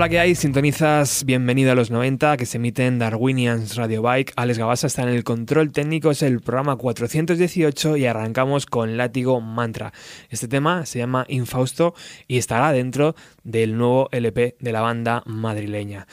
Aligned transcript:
Hola, 0.00 0.08
¿qué 0.08 0.18
hay? 0.18 0.34
Sintonizas 0.34 1.24
Bienvenido 1.26 1.72
a 1.72 1.74
los 1.74 1.90
90 1.90 2.38
que 2.38 2.46
se 2.46 2.56
emite 2.56 2.86
en 2.86 2.98
Darwinians 2.98 3.76
Radio 3.76 4.00
Bike. 4.00 4.32
Alex 4.34 4.58
Gabasa 4.58 4.86
está 4.86 5.02
en 5.02 5.10
el 5.10 5.24
control 5.24 5.72
técnico, 5.72 6.10
es 6.10 6.22
el 6.22 6.40
programa 6.40 6.76
418 6.76 7.98
y 7.98 8.06
arrancamos 8.06 8.64
con 8.64 8.96
Látigo 8.96 9.42
Mantra. 9.42 9.92
Este 10.30 10.48
tema 10.48 10.86
se 10.86 11.00
llama 11.00 11.26
Infausto 11.28 11.92
y 12.26 12.38
estará 12.38 12.72
dentro 12.72 13.14
del 13.44 13.76
nuevo 13.76 14.08
LP 14.10 14.56
de 14.58 14.72
la 14.72 14.80
banda 14.80 15.22
madrileña. 15.26 16.06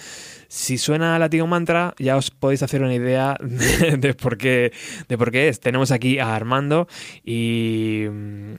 Si 0.47 0.77
suena 0.77 1.17
Látigo 1.19 1.47
Mantra, 1.47 1.93
ya 1.99 2.15
os 2.15 2.31
podéis 2.31 2.63
hacer 2.63 2.81
una 2.81 2.93
idea 2.93 3.37
de, 3.97 4.13
por, 4.13 4.37
qué, 4.37 4.71
de 5.07 5.17
por 5.17 5.31
qué 5.31 5.49
es. 5.49 5.59
Tenemos 5.59 5.91
aquí 5.91 6.19
a 6.19 6.35
Armando 6.35 6.87
y, 7.23 8.05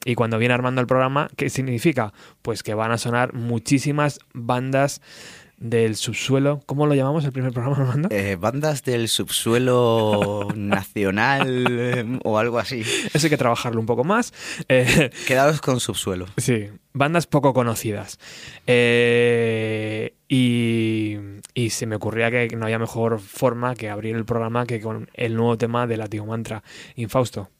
y 0.04 0.14
cuando 0.14 0.38
viene 0.38 0.54
Armando 0.54 0.80
al 0.80 0.86
programa, 0.86 1.28
¿qué 1.36 1.50
significa? 1.50 2.12
Pues 2.42 2.62
que 2.62 2.74
van 2.74 2.92
a 2.92 2.98
sonar 2.98 3.34
muchísimas 3.34 4.20
bandas 4.34 5.00
del 5.58 5.96
subsuelo. 5.96 6.60
¿Cómo 6.66 6.86
lo 6.86 6.94
llamamos 6.94 7.24
el 7.24 7.32
primer 7.32 7.52
programa, 7.52 7.76
Armando? 7.76 8.08
Eh, 8.12 8.36
bandas 8.36 8.84
del 8.84 9.08
subsuelo 9.08 10.48
nacional 10.54 11.66
eh, 11.68 12.18
o 12.24 12.38
algo 12.38 12.58
así. 12.58 12.80
Eso 13.12 13.26
hay 13.26 13.30
que 13.30 13.36
trabajarlo 13.36 13.80
un 13.80 13.86
poco 13.86 14.04
más. 14.04 14.32
Eh, 14.68 15.10
Quedados 15.26 15.60
con 15.60 15.80
subsuelo. 15.80 16.26
Sí, 16.36 16.68
bandas 16.92 17.26
poco 17.26 17.52
conocidas. 17.52 18.18
Eh, 18.66 20.14
y, 20.28 21.16
y, 21.62 21.70
se 21.70 21.86
me 21.86 21.96
ocurría 21.96 22.30
que 22.30 22.56
no 22.56 22.66
había 22.66 22.78
mejor 22.78 23.20
forma 23.20 23.74
que 23.74 23.90
abrir 23.90 24.16
el 24.16 24.24
programa 24.24 24.66
que 24.66 24.80
con 24.80 25.08
el 25.14 25.34
nuevo 25.34 25.56
tema 25.58 25.86
de 25.86 25.96
Latigo 25.96 26.26
Mantra, 26.26 26.62
Infausto. 26.96 27.50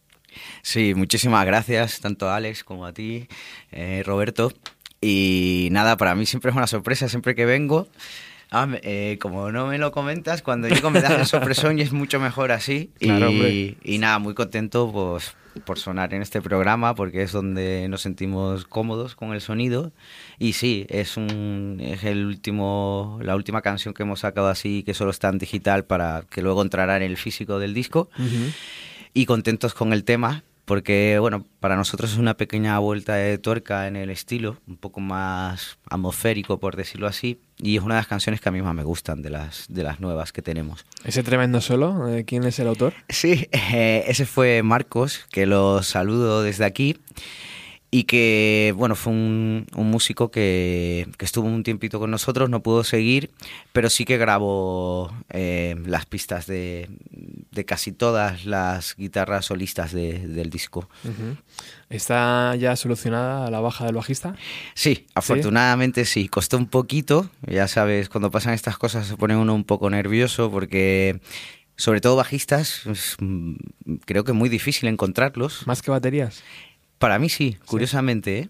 Sí, 0.62 0.94
muchísimas 0.94 1.44
gracias 1.46 2.00
tanto 2.00 2.28
a 2.28 2.36
Alex 2.36 2.64
como 2.64 2.86
a 2.86 2.92
ti, 2.92 3.28
Roberto. 4.04 4.52
Y 5.00 5.68
nada, 5.70 5.96
para 5.96 6.14
mí 6.14 6.26
siempre 6.26 6.50
es 6.50 6.56
una 6.56 6.66
sorpresa, 6.66 7.08
siempre 7.08 7.34
que 7.34 7.46
vengo. 7.46 7.88
Ah, 8.50 8.66
eh, 8.82 9.18
como 9.20 9.52
no 9.52 9.66
me 9.66 9.76
lo 9.76 9.92
comentas, 9.92 10.40
cuando 10.40 10.68
llego 10.68 10.90
me 10.90 11.02
das 11.02 11.12
el 11.12 11.26
sorpresón 11.26 11.78
y 11.78 11.82
es 11.82 11.92
mucho 11.92 12.18
mejor 12.18 12.50
así. 12.50 12.90
y, 12.98 13.76
y, 13.82 13.98
nada, 13.98 14.18
muy 14.18 14.34
contento 14.34 14.90
pues, 14.90 15.36
por 15.58 15.78
sonar 15.78 16.14
en 16.14 16.22
este 16.22 16.40
programa 16.40 16.94
porque 16.94 17.22
es 17.22 17.32
donde 17.32 17.86
nos 17.88 18.02
sentimos 18.02 18.64
cómodos 18.64 19.14
con 19.14 19.32
el 19.32 19.40
sonido. 19.40 19.92
Y 20.38 20.54
sí, 20.54 20.86
es, 20.88 21.16
un, 21.16 21.78
es 21.80 22.04
el 22.04 22.24
último, 22.26 23.18
la 23.22 23.36
última 23.36 23.62
canción 23.62 23.94
que 23.94 24.02
hemos 24.02 24.20
sacado 24.20 24.48
así 24.48 24.82
que 24.82 24.94
solo 24.94 25.10
está 25.10 25.28
en 25.28 25.38
digital 25.38 25.84
para 25.84 26.24
que 26.30 26.42
luego 26.42 26.62
entrará 26.62 26.96
en 26.96 27.02
el 27.02 27.16
físico 27.16 27.58
del 27.58 27.74
disco. 27.74 28.08
Y 29.14 29.26
contentos 29.26 29.74
con 29.74 29.92
el 29.92 30.04
tema, 30.04 30.44
porque 30.68 31.16
bueno, 31.18 31.46
para 31.60 31.76
nosotros 31.76 32.12
es 32.12 32.18
una 32.18 32.34
pequeña 32.34 32.78
vuelta 32.78 33.14
de 33.14 33.38
tuerca 33.38 33.88
en 33.88 33.96
el 33.96 34.10
estilo, 34.10 34.58
un 34.68 34.76
poco 34.76 35.00
más 35.00 35.78
atmosférico 35.88 36.60
por 36.60 36.76
decirlo 36.76 37.06
así, 37.06 37.40
y 37.56 37.78
es 37.78 37.82
una 37.82 37.94
de 37.94 38.00
las 38.00 38.06
canciones 38.06 38.42
que 38.42 38.50
a 38.50 38.52
mí 38.52 38.60
más 38.60 38.74
me 38.74 38.84
gustan 38.84 39.22
de 39.22 39.30
las, 39.30 39.64
de 39.68 39.82
las 39.82 39.98
nuevas 39.98 40.30
que 40.30 40.42
tenemos. 40.42 40.84
¿Ese 41.04 41.22
tremendo 41.22 41.62
solo? 41.62 42.06
Eh, 42.08 42.24
¿Quién 42.26 42.44
es 42.44 42.58
el 42.58 42.68
autor? 42.68 42.92
Sí, 43.08 43.48
eh, 43.72 44.04
ese 44.06 44.26
fue 44.26 44.62
Marcos, 44.62 45.26
que 45.32 45.46
lo 45.46 45.82
saludo 45.82 46.42
desde 46.42 46.66
aquí 46.66 46.98
y 47.90 48.04
que, 48.04 48.74
bueno, 48.76 48.94
fue 48.94 49.12
un, 49.12 49.66
músico 49.74 50.30
que, 50.30 51.08
estuvo 51.18 51.46
un 51.46 51.62
tiempito 51.62 51.98
con 51.98 52.10
nosotros, 52.10 52.50
no 52.50 52.62
pudo 52.62 52.84
seguir, 52.84 53.30
pero 53.72 53.88
sí 53.88 54.04
que 54.04 54.18
grabó 54.18 55.10
eh, 55.30 55.74
las 55.86 56.04
pistas 56.04 56.46
de, 56.46 56.90
casi 57.66 57.92
todas 57.92 58.44
las 58.44 58.94
guitarras 58.96 59.46
solistas 59.46 59.92
del 59.92 60.50
disco. 60.50 60.88
¿Está 61.88 62.54
ya 62.56 62.76
solucionada 62.76 63.50
la 63.50 63.60
baja 63.60 63.86
del 63.86 63.94
bajista? 63.94 64.36
Sí, 64.74 65.06
afortunadamente 65.14 66.04
¿Sí? 66.04 66.28
Costó 66.28 66.58
un 66.58 66.66
poquito, 66.66 67.30
ya 67.46 67.68
sabes, 67.68 68.08
cuando 68.08 68.30
pasan 68.30 68.52
estas 68.52 68.76
cosas 68.76 69.06
se 69.06 69.16
pone 69.16 69.36
uno 69.36 69.54
un 69.54 69.64
poco 69.64 69.88
nervioso 69.88 70.50
porque 70.50 71.20
sobre 71.76 72.00
todo 72.00 72.16
bajistas, 72.16 72.82
mm, 73.20 73.54
creo 74.04 74.24
que 74.24 74.32
es 74.32 74.36
muy 74.36 74.48
difícil 74.48 74.88
encontrarlos. 74.88 75.66
¿Más 75.66 75.80
que 75.80 75.90
baterías? 75.90 76.42
Para 76.98 77.18
mí 77.18 77.28
sí, 77.28 77.56
curiosamente. 77.66 78.38
¿eh? 78.38 78.48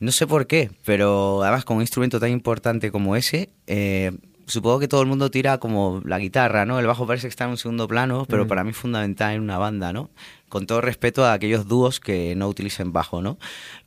No 0.00 0.12
sé 0.12 0.26
por 0.26 0.46
qué, 0.46 0.70
pero 0.84 1.42
además 1.42 1.64
con 1.64 1.76
un 1.76 1.82
instrumento 1.82 2.20
tan 2.20 2.30
importante 2.30 2.90
como 2.90 3.16
ese, 3.16 3.50
eh, 3.66 4.12
supongo 4.46 4.78
que 4.78 4.88
todo 4.88 5.02
el 5.02 5.08
mundo 5.08 5.30
tira 5.30 5.58
como 5.58 6.00
la 6.04 6.18
guitarra, 6.18 6.64
¿no? 6.64 6.78
El 6.78 6.86
bajo 6.86 7.06
parece 7.06 7.26
que 7.26 7.30
está 7.30 7.44
en 7.44 7.50
un 7.50 7.56
segundo 7.56 7.86
plano, 7.86 8.24
pero 8.28 8.46
para 8.46 8.64
mí 8.64 8.70
es 8.70 8.76
fundamental 8.76 9.34
en 9.34 9.42
una 9.42 9.58
banda, 9.58 9.92
¿no? 9.92 10.10
Con 10.48 10.66
todo 10.66 10.80
respeto 10.80 11.24
a 11.24 11.32
aquellos 11.32 11.68
dúos 11.68 12.00
que 12.00 12.34
no 12.36 12.48
utilicen 12.48 12.92
bajo, 12.92 13.22
¿no? 13.22 13.38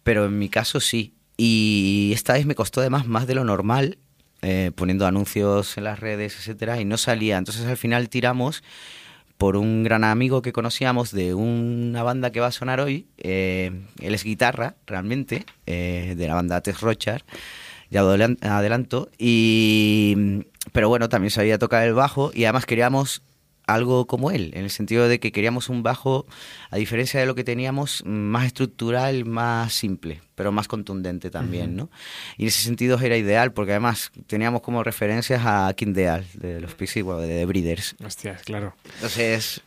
Pero 0.04 0.26
en 0.26 0.38
mi 0.38 0.50
caso 0.50 0.80
sí. 0.80 1.14
Y 1.38 2.12
esta 2.14 2.34
vez 2.34 2.46
me 2.46 2.56
costó 2.56 2.82
además 2.82 3.08
más 3.08 3.26
de 3.26 3.36
lo 3.36 3.44
normal, 3.44 3.98
eh, 4.42 4.72
poniendo 4.76 5.08
anuncios 5.08 5.78
en 5.78 5.86
las 5.86 6.00
redes, 6.00 6.36
etcétera, 6.38 6.80
y 6.80 6.86
no 6.86 6.98
salía. 6.98 7.38
Entonces 7.38 7.66
al 7.66 7.78
final 7.78 8.10
tiramos 8.10 8.64
por 9.42 9.58
un 9.58 9.82
gran 9.82 10.04
amigo 10.04 10.44
que 10.44 10.54
conocíamos 10.54 11.12
de 11.12 11.34
una 11.34 12.04
banda 12.04 12.32
que 12.32 12.40
va 12.40 12.46
a 12.46 12.52
sonar 12.52 12.80
hoy. 12.80 13.08
Eh, 13.18 13.72
él 14.00 14.14
es 14.14 14.24
guitarra, 14.24 14.76
realmente, 14.86 15.48
eh, 15.66 16.14
de 16.16 16.28
la 16.28 16.36
banda 16.36 16.62
Tess 16.62 16.80
Rochar, 16.80 17.24
ya 17.90 18.02
adelanto. 18.02 19.10
Y, 19.18 20.44
pero 20.74 20.90
bueno, 20.90 21.10
también 21.10 21.32
sabía 21.32 21.58
tocar 21.58 21.88
el 21.88 21.96
bajo 21.96 22.30
y 22.36 22.44
además 22.44 22.68
queríamos 22.68 23.24
algo 23.68 24.08
como 24.08 24.32
él, 24.32 24.52
en 24.54 24.64
el 24.64 24.70
sentido 24.70 25.08
de 25.08 25.20
que 25.20 25.32
queríamos 25.32 25.70
un 25.70 25.84
bajo, 25.84 26.26
a 26.70 26.78
diferencia 26.78 27.20
de 27.20 27.26
lo 27.26 27.36
que 27.36 27.44
teníamos, 27.44 28.04
más 28.06 28.46
estructural, 28.46 29.26
más 29.26 29.74
simple, 29.74 30.22
pero 30.36 30.52
más 30.52 30.68
contundente 30.68 31.30
también, 31.30 31.76
¿no? 31.76 31.90
Y 32.38 32.44
en 32.44 32.48
ese 32.50 32.64
sentido 32.64 33.00
era 33.00 33.18
ideal, 33.18 33.54
porque 33.54 33.72
además 33.72 34.12
teníamos 34.28 34.62
como 34.62 34.84
referencias 34.84 35.42
a 35.46 35.74
King 35.76 35.94
Deal, 35.94 36.26
de 36.34 36.60
los 36.60 36.74
PC, 36.76 37.02
bueno, 37.02 37.22
de 37.22 37.28
The 37.28 37.46
Breeders. 37.46 37.96
Hostias, 38.04 38.44
claro. 38.44 38.76
Entonces, 38.96 39.62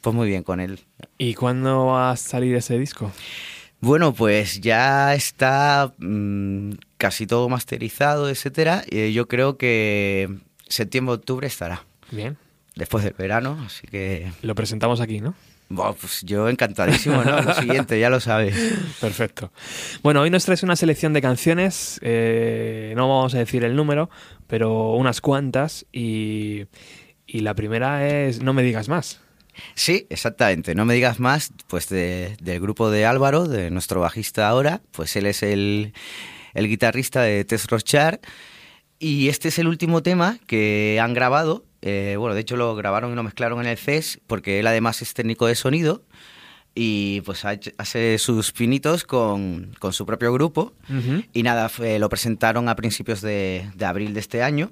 pues 0.00 0.14
muy 0.14 0.28
bien 0.28 0.42
con 0.42 0.60
él. 0.60 0.80
¿Y 1.16 1.34
cuándo 1.34 1.86
va 1.86 2.12
a 2.12 2.16
salir 2.16 2.54
ese 2.56 2.78
disco? 2.78 3.12
Bueno, 3.80 4.12
pues 4.12 4.60
ya 4.60 5.14
está 5.14 5.94
mm, 5.98 6.72
casi 6.96 7.28
todo 7.28 7.48
masterizado, 7.48 8.28
etcétera. 8.28 8.84
Y 8.90 9.12
yo 9.12 9.28
creo 9.28 9.56
que 9.56 10.28
septiembre-octubre 10.68 11.46
estará. 11.46 11.84
Bien 12.10 12.36
después 12.78 13.04
del 13.04 13.14
verano, 13.14 13.58
así 13.66 13.86
que... 13.86 14.30
Lo 14.42 14.54
presentamos 14.54 15.00
aquí, 15.00 15.20
¿no? 15.20 15.34
pues 16.00 16.22
yo 16.22 16.48
encantadísimo, 16.48 17.22
¿no? 17.22 17.42
Lo 17.42 17.52
siguiente, 17.54 18.00
ya 18.00 18.08
lo 18.08 18.20
sabes. 18.20 18.56
Perfecto. 19.00 19.52
Bueno, 20.02 20.22
hoy 20.22 20.30
nos 20.30 20.46
traes 20.46 20.62
una 20.62 20.76
selección 20.76 21.12
de 21.12 21.20
canciones, 21.20 21.98
eh, 22.02 22.94
no 22.96 23.06
vamos 23.08 23.34
a 23.34 23.38
decir 23.38 23.64
el 23.64 23.76
número, 23.76 24.08
pero 24.46 24.92
unas 24.92 25.20
cuantas, 25.20 25.84
y, 25.92 26.64
y 27.26 27.40
la 27.40 27.54
primera 27.54 28.08
es 28.08 28.40
No 28.40 28.54
me 28.54 28.62
digas 28.62 28.88
más. 28.88 29.20
Sí, 29.74 30.06
exactamente. 30.08 30.74
No 30.74 30.84
me 30.84 30.94
digas 30.94 31.18
más, 31.18 31.52
pues 31.66 31.88
del 31.88 32.60
grupo 32.60 32.90
de 32.90 33.04
Álvaro, 33.04 33.46
de 33.46 33.70
nuestro 33.70 34.00
bajista 34.00 34.48
ahora, 34.48 34.80
pues 34.92 35.16
él 35.16 35.26
es 35.26 35.42
el, 35.42 35.92
el 36.54 36.68
guitarrista 36.68 37.22
de 37.22 37.44
Tess 37.44 37.66
Rochar. 37.66 38.20
Y 39.00 39.28
este 39.28 39.48
es 39.48 39.58
el 39.58 39.68
último 39.68 40.02
tema 40.02 40.38
que 40.46 40.98
han 41.02 41.12
grabado 41.12 41.64
eh, 41.82 42.16
bueno, 42.18 42.34
de 42.34 42.40
hecho 42.40 42.56
lo 42.56 42.74
grabaron 42.74 43.12
y 43.12 43.14
lo 43.14 43.22
mezclaron 43.22 43.60
en 43.60 43.66
el 43.66 43.78
CES 43.78 44.20
porque 44.26 44.60
él 44.60 44.66
además 44.66 45.02
es 45.02 45.14
técnico 45.14 45.46
de 45.46 45.54
sonido 45.54 46.02
y 46.80 47.22
pues 47.22 47.44
hace 47.44 48.18
sus 48.18 48.52
pinitos 48.52 49.02
con, 49.02 49.74
su 49.90 50.06
propio 50.06 50.32
grupo. 50.32 50.74
Y 51.32 51.42
nada, 51.42 51.68
lo 51.98 52.08
presentaron 52.08 52.68
a 52.68 52.76
principios 52.76 53.20
de, 53.20 53.68
abril 53.84 54.14
de 54.14 54.20
este 54.20 54.44
año. 54.44 54.70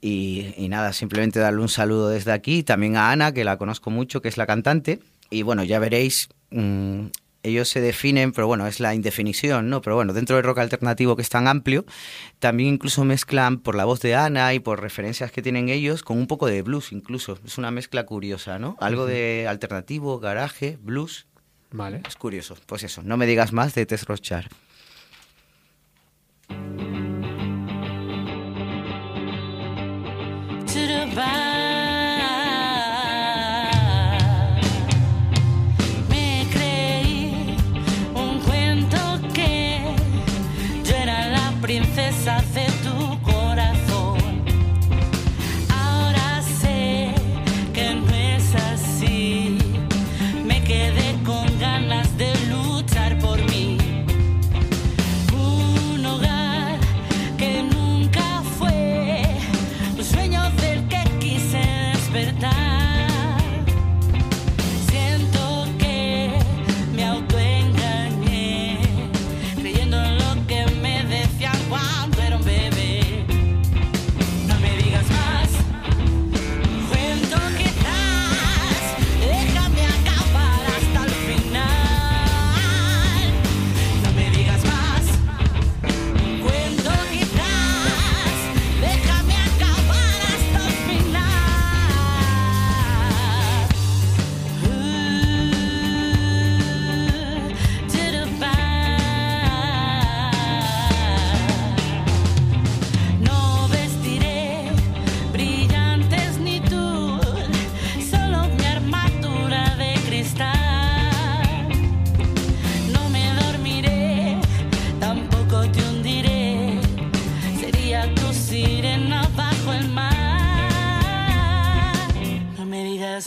Y, 0.00 0.68
nada, 0.68 0.92
simplemente 0.92 1.40
darle 1.40 1.60
un 1.60 1.68
saludo 1.68 2.08
desde 2.08 2.30
aquí, 2.30 2.62
también 2.62 2.96
a 2.96 3.10
Ana, 3.10 3.32
que 3.32 3.42
la 3.42 3.56
conozco 3.58 3.90
mucho, 3.90 4.22
que 4.22 4.28
es 4.28 4.36
la 4.36 4.46
cantante. 4.46 5.00
Y 5.28 5.42
bueno, 5.42 5.64
ya 5.64 5.80
veréis, 5.80 6.28
mm, 6.50 7.06
ellos 7.48 7.68
se 7.68 7.80
definen, 7.80 8.32
pero 8.32 8.46
bueno, 8.46 8.66
es 8.66 8.80
la 8.80 8.94
indefinición, 8.94 9.68
¿no? 9.68 9.80
Pero 9.80 9.96
bueno, 9.96 10.12
dentro 10.12 10.36
del 10.36 10.44
rock 10.44 10.58
alternativo 10.58 11.16
que 11.16 11.22
es 11.22 11.28
tan 11.28 11.48
amplio, 11.48 11.84
también 12.38 12.74
incluso 12.74 13.04
mezclan 13.04 13.58
por 13.58 13.74
la 13.74 13.84
voz 13.84 14.00
de 14.00 14.14
Ana 14.14 14.54
y 14.54 14.60
por 14.60 14.80
referencias 14.80 15.32
que 15.32 15.42
tienen 15.42 15.68
ellos 15.68 16.02
con 16.02 16.18
un 16.18 16.26
poco 16.26 16.46
de 16.46 16.62
blues 16.62 16.92
incluso. 16.92 17.38
Es 17.44 17.58
una 17.58 17.70
mezcla 17.70 18.06
curiosa, 18.06 18.58
¿no? 18.58 18.76
Algo 18.80 19.06
de 19.06 19.46
alternativo, 19.48 20.18
garaje, 20.20 20.78
blues. 20.80 21.26
Vale. 21.70 22.02
Es 22.06 22.16
curioso. 22.16 22.56
Pues 22.66 22.82
eso, 22.82 23.02
no 23.02 23.16
me 23.16 23.26
digas 23.26 23.52
más 23.52 23.74
de 23.74 23.86
Tess 23.86 24.04
Rochar. 24.04 24.48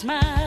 smile. 0.01 0.40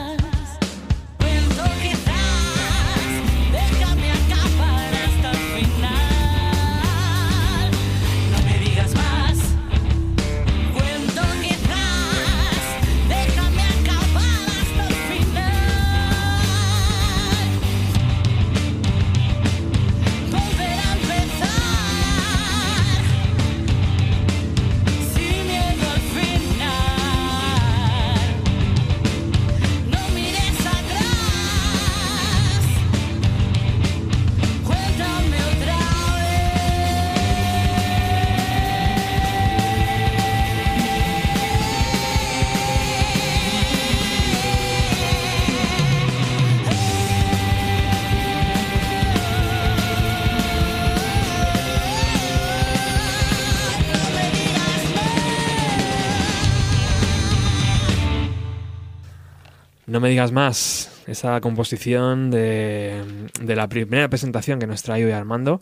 Me 60.05 60.11
digas 60.11 60.31
más, 60.31 61.01
esa 61.07 61.41
composición 61.41 62.29
de, 62.29 63.01
de 63.41 63.55
la 63.55 63.67
primera 63.67 64.07
presentación 64.07 64.59
que 64.59 64.67
nos 64.67 64.83
trae 64.83 65.03
hoy 65.03 65.11
Armando 65.11 65.61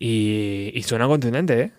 y, 0.00 0.72
y 0.74 0.82
suena 0.82 1.06
contundente, 1.06 1.60
¿eh? 1.60 1.70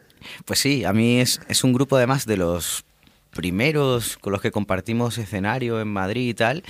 Pues 0.46 0.60
sí, 0.60 0.86
a 0.86 0.94
mí 0.94 1.20
es, 1.20 1.42
es 1.50 1.66
un 1.66 1.74
grupo 1.74 1.98
además 1.98 2.26
de 2.26 2.38
los 2.38 2.86
primeros 3.32 4.16
con 4.16 4.32
los 4.32 4.42
que 4.42 4.50
compartimos 4.50 5.18
escenario 5.18 5.82
en 5.82 5.90
Madrid 5.90 6.30
y 6.30 6.34
tal. 6.34 6.64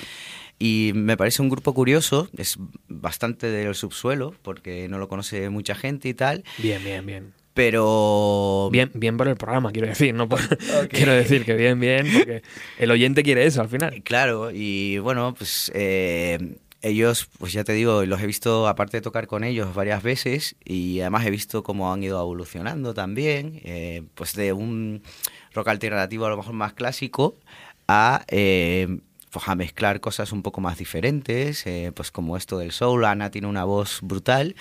Y 0.58 0.94
me 0.96 1.16
parece 1.16 1.44
un 1.44 1.50
grupo 1.50 1.76
curioso, 1.76 2.28
es 2.36 2.58
bastante 2.88 3.52
del 3.52 3.76
subsuelo, 3.76 4.34
porque 4.42 4.88
no 4.90 4.98
lo 4.98 5.10
conoce 5.10 5.48
mucha 5.52 5.76
gente 5.76 6.10
y 6.10 6.16
tal. 6.16 6.44
Bien, 6.58 6.84
bien, 6.84 7.06
bien. 7.06 7.34
Pero. 7.60 8.70
Bien, 8.72 8.90
bien 8.94 9.18
por 9.18 9.28
el 9.28 9.36
programa, 9.36 9.74
quiero 9.74 9.90
decir, 9.90 10.14
no 10.14 10.30
quiero 10.90 11.12
decir 11.12 11.44
que 11.44 11.56
bien, 11.56 11.78
bien, 11.78 12.08
porque 12.10 12.42
el 12.78 12.90
oyente 12.90 13.22
quiere 13.22 13.46
eso 13.46 13.60
al 13.60 13.68
final. 13.68 14.02
Claro, 14.04 14.50
y 14.50 14.98
bueno, 15.00 15.36
pues 15.38 15.70
eh, 15.76 16.56
ellos, 16.82 17.28
pues 17.38 17.52
ya 17.52 17.66
te 17.66 17.74
digo, 17.74 18.06
los 18.06 18.22
he 18.22 18.28
visto, 18.28 18.66
aparte 18.66 18.96
de 18.96 19.02
tocar 19.02 19.28
con 19.28 19.44
ellos 19.44 19.76
varias 19.76 20.02
veces, 20.04 20.56
y 20.64 21.02
además 21.02 21.26
he 21.26 21.32
visto 21.32 21.62
cómo 21.62 21.92
han 21.92 22.02
ido 22.02 22.22
evolucionando 22.22 22.94
también, 22.94 23.60
eh, 23.66 24.04
pues 24.16 24.38
de 24.38 24.54
un 24.54 25.02
rock 25.54 25.68
alternativo 25.68 26.28
a 26.28 26.30
lo 26.30 26.38
mejor 26.38 26.54
más 26.54 26.72
clásico 26.72 27.36
a, 27.90 28.24
eh, 28.30 29.00
pues 29.30 29.48
a 29.48 29.56
mezclar 29.56 30.00
cosas 30.00 30.32
un 30.32 30.42
poco 30.42 30.62
más 30.62 30.78
diferentes, 30.78 31.66
eh, 31.68 31.92
pues 31.94 32.12
como 32.12 32.38
esto 32.38 32.58
del 32.58 32.72
soul, 32.72 33.06
Ana 33.06 33.32
tiene 33.32 33.48
una 33.48 33.64
voz 33.64 34.00
brutal. 34.02 34.56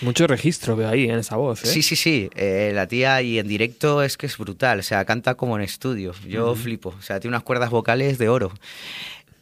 Mucho 0.00 0.26
registro 0.26 0.76
veo 0.76 0.88
ahí 0.88 1.04
en 1.04 1.18
esa 1.18 1.36
voz. 1.36 1.64
¿eh? 1.64 1.66
Sí, 1.66 1.82
sí, 1.82 1.96
sí, 1.96 2.30
la 2.36 2.86
tía 2.86 3.22
y 3.22 3.38
en 3.38 3.48
directo 3.48 4.02
es 4.02 4.16
que 4.16 4.26
es 4.26 4.36
brutal, 4.38 4.80
o 4.80 4.82
sea, 4.82 5.04
canta 5.04 5.34
como 5.34 5.56
en 5.56 5.62
estudio, 5.62 6.12
yo 6.26 6.54
flipo, 6.54 6.94
o 6.98 7.02
sea, 7.02 7.20
tiene 7.20 7.36
unas 7.36 7.44
cuerdas 7.44 7.70
vocales 7.70 8.18
de 8.18 8.28
oro. 8.28 8.52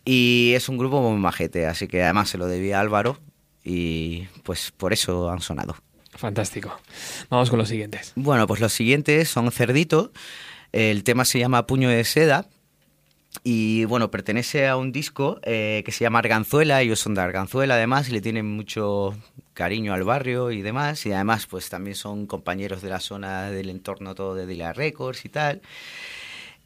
Y 0.04 0.52
es 0.54 0.70
un 0.70 0.78
grupo 0.78 1.02
muy 1.02 1.20
majete, 1.20 1.66
así 1.66 1.86
que 1.86 2.02
además 2.02 2.30
se 2.30 2.38
lo 2.38 2.46
debía 2.46 2.78
a 2.78 2.80
Álvaro 2.80 3.18
y 3.62 4.26
pues 4.42 4.70
por 4.70 4.94
eso 4.94 5.30
han 5.30 5.42
sonado. 5.42 5.76
Fantástico. 6.18 6.74
Vamos 7.28 7.50
con 7.50 7.58
los 7.58 7.68
siguientes. 7.68 8.12
Bueno, 8.16 8.46
pues 8.46 8.60
los 8.60 8.72
siguientes 8.72 9.28
son 9.28 9.52
Cerdito. 9.52 10.10
El 10.72 11.04
tema 11.04 11.24
se 11.24 11.38
llama 11.38 11.66
Puño 11.66 11.90
de 11.90 12.02
Seda. 12.04 12.46
Y 13.44 13.84
bueno, 13.84 14.10
pertenece 14.10 14.66
a 14.68 14.76
un 14.76 14.90
disco 14.90 15.38
eh, 15.42 15.82
que 15.84 15.92
se 15.92 16.04
llama 16.04 16.18
Arganzuela. 16.18 16.82
Ellos 16.82 16.98
son 16.98 17.14
de 17.14 17.20
Arganzuela 17.20 17.74
además 17.74 18.10
le 18.10 18.20
tienen 18.20 18.46
mucho 18.46 19.14
cariño 19.54 19.92
al 19.92 20.04
barrio 20.04 20.50
y 20.50 20.62
demás. 20.62 21.04
Y 21.06 21.12
además, 21.12 21.46
pues 21.46 21.68
también 21.68 21.94
son 21.94 22.26
compañeros 22.26 22.82
de 22.82 22.90
la 22.90 23.00
zona 23.00 23.50
del 23.50 23.70
entorno 23.70 24.14
todo 24.14 24.34
de 24.34 24.46
Dila 24.46 24.72
Records 24.72 25.24
y 25.24 25.28
tal. 25.28 25.62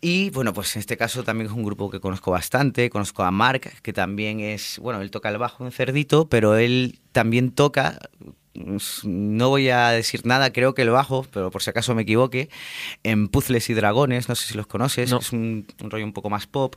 Y 0.05 0.31
bueno, 0.31 0.53
pues 0.53 0.75
en 0.75 0.81
este 0.81 0.97
caso 0.97 1.23
también 1.23 1.47
es 1.49 1.57
un 1.57 1.63
grupo 1.63 1.89
que 1.89 2.01
conozco 2.01 2.33
bastante. 2.33 2.91
Conozco 2.91 3.23
a 3.23 3.31
Mark, 3.31 3.71
que 3.83 3.93
también 3.93 4.41
es, 4.41 4.81
bueno, 4.81 5.01
él 5.01 5.13
toca 5.13 5.29
el 5.29 5.39
bajo 5.39 5.65
en 5.65 5.71
Cerdito, 5.71 6.29
pero 6.29 6.57
él 6.57 6.99
también 7.13 7.53
toca, 7.53 8.01
no 8.55 9.49
voy 9.49 9.71
a 9.71 9.91
decir 9.91 10.27
nada, 10.27 10.53
creo 10.53 10.75
que 10.75 10.83
el 10.83 10.91
bajo, 10.91 11.27
pero 11.33 11.51
por 11.51 11.63
si 11.63 11.71
acaso 11.71 11.95
me 11.95 12.03
equivoque, 12.03 12.51
en 13.03 13.29
Puzzles 13.29 13.71
y 13.71 13.75
Dragones, 13.75 14.29
no 14.29 14.35
sé 14.35 14.49
si 14.49 14.55
los 14.55 14.67
conoces, 14.67 15.13
es 15.13 15.33
un, 15.33 15.67
rollo 15.79 16.05
un 16.05 16.13
poco 16.13 16.31
más 16.31 16.47
pop, 16.47 16.77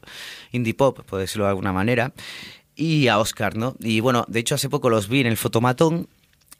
indie 0.51 0.73
pop, 0.73 1.01
por 1.05 1.19
decirlo 1.19 1.45
de 1.45 1.49
alguna 1.49 1.73
manera. 1.73 2.13
Y 2.75 3.07
a 3.07 3.19
Oscar, 3.19 3.55
¿no? 3.55 3.75
Y 3.79 4.01
bueno, 4.01 4.25
de 4.27 4.39
hecho 4.39 4.55
hace 4.55 4.69
poco 4.69 4.89
los 4.89 5.07
vi 5.07 5.21
en 5.21 5.27
el 5.27 5.37
fotomatón 5.37 6.07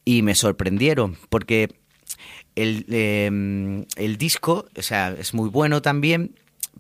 y 0.06 0.22
me 0.22 0.36
sorprendieron, 0.36 1.18
porque 1.30 1.76
el, 2.56 2.86
em, 2.90 3.86
el 3.98 4.18
disco, 4.18 4.66
o 4.78 4.82
sea, 4.82 5.16
es 5.18 5.34
muy 5.34 5.50
bueno 5.50 5.82
también, 5.82 6.36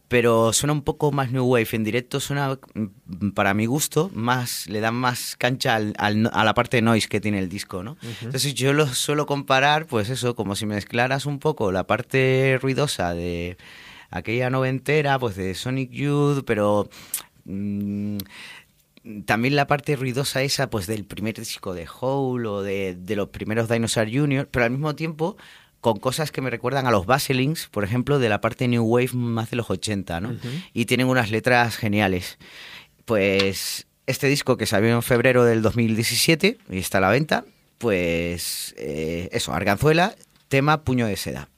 pero 0.08 0.54
suena 0.54 0.74
un 0.74 0.84
poco 0.84 1.12
más 1.12 1.32
New 1.32 1.46
Wave. 1.46 1.68
En 1.72 1.84
directo 1.84 2.20
suena, 2.20 2.60
mm, 2.74 3.30
para 3.32 3.54
mi 3.54 3.66
gusto, 3.66 4.12
más 4.14 4.68
le 4.68 4.80
da 4.80 4.92
más 4.92 5.36
cancha 5.38 5.76
al, 5.76 5.94
a 5.98 6.44
la 6.44 6.54
parte 6.54 6.78
de 6.78 6.82
noise 6.82 7.08
que 7.08 7.22
tiene 7.22 7.40
el 7.40 7.50
disco, 7.50 7.84
¿no? 7.84 7.98
Entonces 8.22 8.54
yo 8.54 8.74
lo 8.74 8.88
suelo 8.88 9.26
comparar, 9.26 9.88
pues 9.88 10.10
eso, 10.10 10.36
como 10.36 10.56
si 10.56 10.66
mezclaras 10.66 11.26
un 11.26 11.40
poco 11.40 11.72
la 11.72 11.88
parte 11.88 12.60
ruidosa 12.62 13.14
de 13.14 13.58
aquella 14.12 14.50
noventera, 14.50 15.18
pues 15.20 15.36
de 15.36 15.54
Sonic 15.54 15.92
Youth, 15.92 16.44
pero... 16.46 16.90
Mm, 17.46 18.18
también 19.28 19.56
la 19.56 19.68
parte 19.68 19.96
ruidosa 19.96 20.42
esa, 20.42 20.72
pues 20.72 20.88
del 20.88 21.06
primer 21.06 21.36
disco 21.36 21.76
de 21.76 21.88
Hole 22.02 22.48
o 22.48 22.64
de, 22.64 22.96
de 22.96 23.16
los 23.16 23.30
primeros 23.30 23.70
Dinosaur 23.70 24.08
Jr., 24.12 24.48
pero 24.50 24.66
al 24.66 24.72
mismo 24.72 24.96
tiempo 24.96 25.38
con 25.86 26.00
cosas 26.00 26.32
que 26.32 26.42
me 26.42 26.50
recuerdan 26.50 26.88
a 26.88 26.90
los 26.90 27.06
Baselings, 27.06 27.68
por 27.68 27.84
ejemplo, 27.84 28.18
de 28.18 28.28
la 28.28 28.42
parte 28.42 28.68
New 28.68 28.84
Wave 28.84 29.12
más 29.14 29.52
de 29.52 29.58
los 29.58 29.70
80, 29.70 30.20
¿no? 30.20 30.36
Y 30.74 30.86
tienen 30.86 31.08
unas 31.08 31.30
letras 31.30 31.78
geniales. 31.78 32.40
Pues 33.06 33.86
este 34.08 34.26
disco 34.26 34.58
que 34.58 34.66
salió 34.66 34.96
en 34.96 35.04
febrero 35.04 35.46
del 35.46 35.62
2017 35.62 36.58
y 36.72 36.80
está 36.80 36.98
a 36.98 37.02
la 37.02 37.10
venta, 37.12 37.46
pues 37.78 38.74
eh, 38.80 39.30
eso, 39.32 39.54
Arganzuela, 39.54 40.16
tema 40.48 40.84
Puño 40.84 41.06
de 41.06 41.18
Seda. 41.18 41.50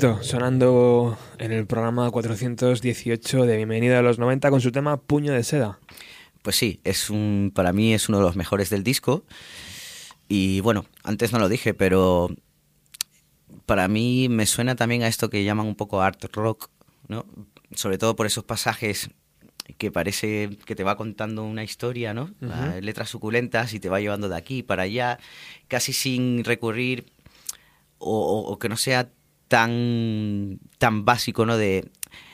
Sonando 0.00 1.18
en 1.36 1.52
el 1.52 1.66
programa 1.66 2.10
418 2.10 3.44
de 3.44 3.56
Bienvenida 3.58 3.98
a 3.98 4.02
los 4.02 4.18
90 4.18 4.48
con 4.48 4.62
su 4.62 4.72
tema 4.72 4.96
Puño 4.96 5.34
de 5.34 5.44
Seda. 5.44 5.80
Pues 6.40 6.56
sí, 6.56 6.80
es 6.82 7.10
un, 7.10 7.52
para 7.54 7.74
mí 7.74 7.92
es 7.92 8.08
uno 8.08 8.16
de 8.16 8.24
los 8.24 8.34
mejores 8.34 8.70
del 8.70 8.84
disco. 8.84 9.26
Y 10.28 10.60
bueno, 10.60 10.86
antes 11.04 11.32
no 11.32 11.38
lo 11.38 11.50
dije, 11.50 11.74
pero 11.74 12.30
para 13.66 13.86
mí 13.86 14.28
me 14.30 14.46
suena 14.46 14.76
también 14.76 15.02
a 15.02 15.08
esto 15.08 15.28
que 15.28 15.44
llaman 15.44 15.66
un 15.66 15.76
poco 15.76 16.00
art 16.00 16.24
rock, 16.32 16.70
¿no? 17.08 17.26
Sobre 17.74 17.98
todo 17.98 18.16
por 18.16 18.24
esos 18.24 18.44
pasajes 18.44 19.10
que 19.76 19.90
parece 19.90 20.56
que 20.64 20.74
te 20.74 20.84
va 20.84 20.96
contando 20.96 21.44
una 21.44 21.64
historia, 21.64 22.14
¿no? 22.14 22.30
Letras 22.80 23.10
suculentas 23.10 23.74
y 23.74 23.80
te 23.80 23.90
va 23.90 24.00
llevando 24.00 24.30
de 24.30 24.36
aquí 24.36 24.62
para 24.62 24.84
allá, 24.84 25.18
casi 25.68 25.92
sin 25.92 26.44
recurrir 26.44 27.12
o, 27.98 28.58
que 28.58 28.70
no 28.70 28.76
sea 28.78 29.10
tan, 29.52 30.60
tan 30.78 31.04
básico, 31.04 31.44
¿no? 31.44 31.58
De 31.58 31.90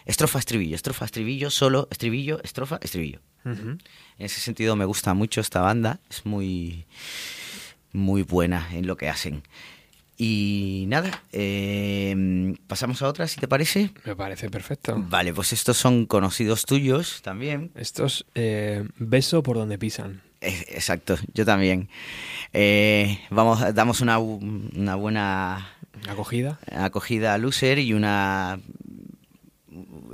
estrofa, 0.06 0.38
estribillo, 0.38 0.76
estrofa, 0.76 1.04
estribillo, 1.04 1.50
solo, 1.50 1.88
estribillo, 1.90 2.40
estrofa, 2.44 2.78
estribillo. 2.80 3.18
En 3.44 3.80
ese 4.18 4.40
sentido 4.40 4.76
me 4.76 4.84
gusta 4.84 5.14
mucho 5.14 5.40
esta 5.40 5.60
banda, 5.60 5.98
es 6.08 6.24
muy, 6.26 6.84
muy 7.92 8.22
buena 8.22 8.68
en 8.72 8.86
lo 8.86 8.96
que 8.96 9.08
hacen. 9.08 9.42
Y 10.16 10.84
nada, 10.86 11.24
em, 11.32 12.54
pasamos 12.68 13.02
a 13.02 13.08
otra, 13.08 13.26
si 13.26 13.40
te 13.40 13.48
parece. 13.48 13.90
Me 14.04 14.14
parece 14.14 14.48
perfecto. 14.48 14.94
Vale, 14.96 15.34
pues 15.34 15.52
estos 15.52 15.76
son 15.76 16.06
conocidos 16.06 16.66
tuyos 16.66 17.20
también. 17.22 17.72
Estos, 17.74 18.26
eh, 18.36 18.86
beso 18.98 19.42
por 19.42 19.56
donde 19.56 19.76
pisan. 19.76 20.22
exacto, 20.40 21.16
yo 21.34 21.44
también. 21.44 21.88
Eh, 22.52 23.18
vamos, 23.30 23.74
damos 23.74 24.02
una, 24.02 24.18
una 24.20 24.94
buena 24.94 25.77
acogida. 26.08 26.58
Acogida 26.70 27.34
a 27.34 27.38
Loser 27.38 27.78
y 27.78 27.92
una 27.92 28.60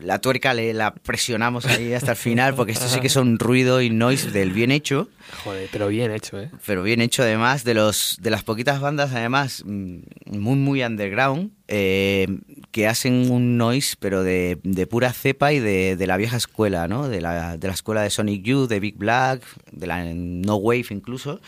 la 0.00 0.18
tuerca 0.18 0.54
le 0.54 0.74
la 0.74 0.94
presionamos 0.94 1.66
ahí 1.66 1.92
hasta 1.94 2.12
el 2.12 2.16
final, 2.16 2.54
porque 2.54 2.72
esto 2.72 2.88
sí 2.88 3.00
que 3.00 3.08
son 3.08 3.38
ruido 3.38 3.80
y 3.80 3.90
noise 3.90 4.30
del 4.30 4.52
bien 4.52 4.70
hecho. 4.70 5.08
Joder, 5.42 5.68
pero 5.72 5.88
bien 5.88 6.10
hecho, 6.12 6.40
¿eh? 6.40 6.50
Pero 6.66 6.82
bien 6.82 7.00
hecho 7.00 7.22
además, 7.22 7.64
de, 7.64 7.74
los, 7.74 8.18
de 8.20 8.30
las 8.30 8.42
poquitas 8.42 8.80
bandas 8.80 9.12
además 9.12 9.62
mm, 9.64 9.98
muy, 10.26 10.56
muy 10.56 10.84
underground, 10.84 11.52
eh, 11.68 12.26
que 12.70 12.86
hacen 12.86 13.30
un 13.30 13.56
noise, 13.56 13.96
pero 13.98 14.22
de, 14.22 14.58
pura 14.90 15.12
cepa 15.12 15.52
y 15.52 15.60
de, 15.60 16.06
la 16.06 16.16
vieja 16.16 16.36
escuela, 16.36 16.86
¿no? 16.88 17.08
De 17.08 17.20
la, 17.20 17.56
de 17.56 17.66
la 17.66 17.74
escuela 17.74 18.02
de 18.02 18.10
Sonic 18.10 18.42
Youth, 18.44 18.68
de 18.68 18.80
Big 18.80 18.96
Black, 18.96 19.42
de 19.72 19.86
la 19.86 20.04
No 20.04 20.56
Wave 20.56 20.86
incluso. 20.90 21.40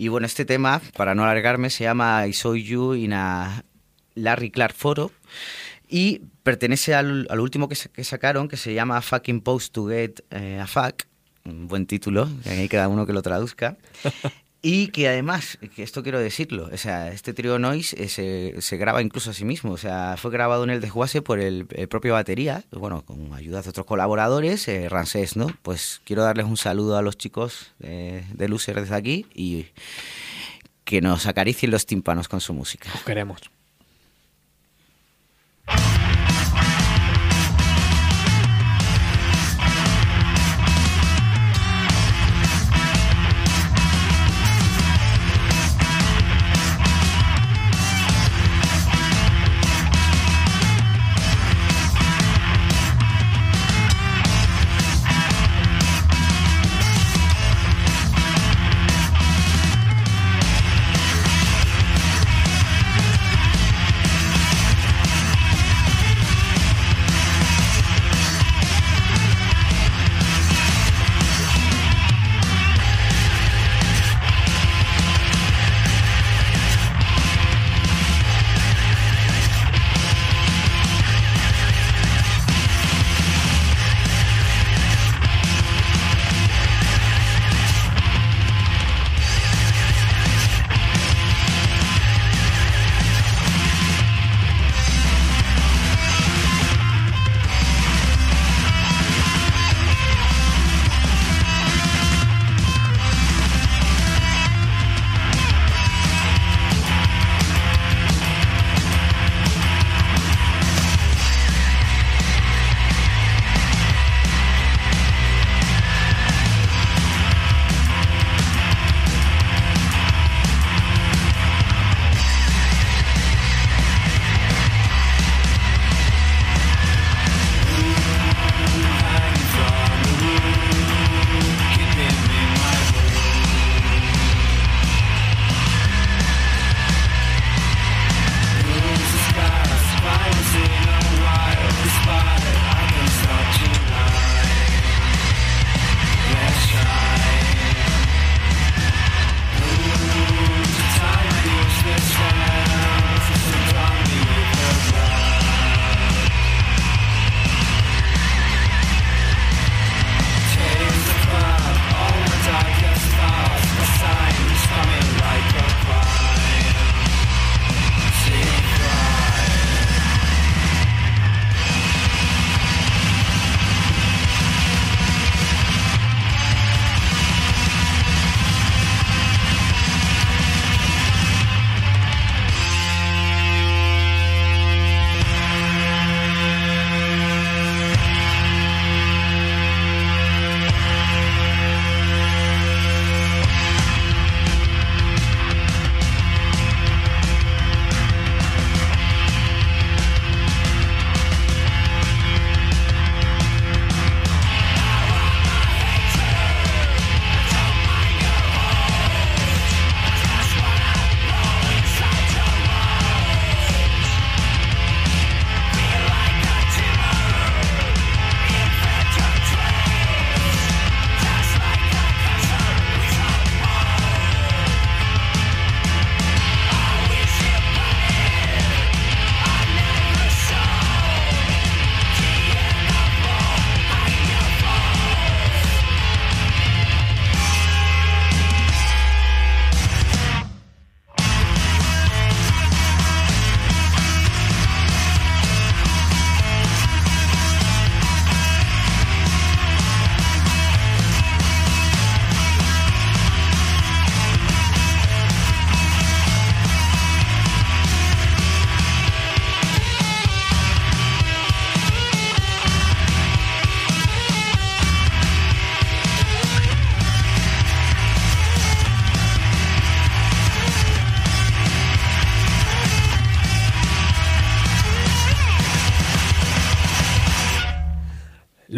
Y 0.00 0.06
bueno, 0.06 0.26
este 0.26 0.44
tema, 0.44 0.80
para 0.96 1.16
no 1.16 1.24
alargarme, 1.24 1.70
se 1.70 1.82
llama 1.82 2.24
I 2.24 2.32
Saw 2.32 2.54
You 2.54 2.94
in 2.94 3.12
a 3.12 3.64
Larry 4.14 4.52
Clark 4.52 4.76
Photo 4.76 5.10
y 5.88 6.22
pertenece 6.44 6.94
al, 6.94 7.26
último 7.40 7.68
que, 7.68 8.04
sacaron, 8.04 8.46
que 8.46 8.56
se 8.56 8.72
llama 8.72 9.02
Fucking 9.02 9.40
Post 9.40 9.74
to 9.74 9.88
Get 9.88 10.20
eh, 10.30 10.60
a 10.62 10.68
Fuck. 10.68 11.02
Un 11.44 11.66
buen 11.66 11.86
título, 11.86 12.28
que 12.44 12.50
hay 12.50 12.68
cada 12.68 12.86
uno 12.86 13.06
que 13.06 13.12
lo 13.12 13.22
traduzca. 13.22 13.76
Y 14.60 14.88
que 14.88 15.08
además, 15.08 15.56
que 15.76 15.84
esto 15.84 16.02
quiero 16.02 16.18
decirlo, 16.18 16.68
o 16.72 16.76
sea, 16.76 17.12
este 17.12 17.32
trío 17.32 17.60
Noise 17.60 17.96
eh, 17.96 18.56
se, 18.60 18.76
graba 18.76 19.02
incluso 19.02 19.30
a 19.30 19.32
sí 19.32 19.44
mismo, 19.44 19.72
o 19.72 19.76
sea, 19.76 20.16
fue 20.18 20.32
grabado 20.32 20.64
en 20.64 20.70
el 20.70 20.80
desguace 20.80 21.22
por 21.22 21.38
el, 21.38 21.66
propio 21.88 22.14
batería, 22.14 22.64
bueno, 22.72 23.02
con 23.02 23.32
ayuda 23.34 23.62
de 23.62 23.70
otros 23.70 23.86
colaboradores, 23.86 24.66
eh, 24.66 24.88
¿no? 25.36 25.46
Pues 25.62 26.00
quiero 26.04 26.24
darles 26.24 26.46
un 26.46 26.56
saludo 26.56 26.96
a 26.96 27.02
los 27.02 27.16
chicos 27.16 27.72
de, 27.78 28.48
Lucer 28.48 28.80
desde 28.80 28.96
aquí 28.96 29.26
y 29.32 29.66
que 30.84 31.00
nos 31.00 31.26
acaricien 31.26 31.70
los 31.70 31.86
tímpanos 31.86 32.28
con 32.28 32.40
su 32.40 32.52
música. 32.52 32.90
queremos. 33.06 33.40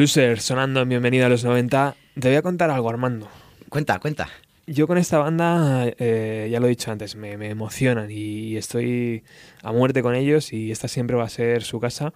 Loser 0.00 0.40
sonando 0.40 0.80
en 0.80 0.88
Bienvenido 0.88 1.26
a 1.26 1.28
los 1.28 1.44
90. 1.44 1.94
Te 2.18 2.28
voy 2.28 2.36
a 2.38 2.40
contar 2.40 2.70
algo, 2.70 2.88
Armando. 2.88 3.28
Cuenta, 3.68 3.98
cuenta. 3.98 4.30
Yo 4.66 4.86
con 4.86 4.96
esta 4.96 5.18
banda, 5.18 5.84
eh, 5.98 6.48
ya 6.50 6.58
lo 6.58 6.68
he 6.68 6.70
dicho 6.70 6.90
antes, 6.90 7.16
me, 7.16 7.34
emocionan 7.34 8.10
y 8.10 8.56
estoy 8.56 9.24
a 9.62 9.72
muerte 9.72 10.00
con 10.00 10.14
ellos 10.14 10.54
y 10.54 10.70
esta 10.70 10.88
siempre 10.88 11.18
va 11.18 11.24
a 11.24 11.28
ser 11.28 11.64
su 11.64 11.80
casa. 11.80 12.14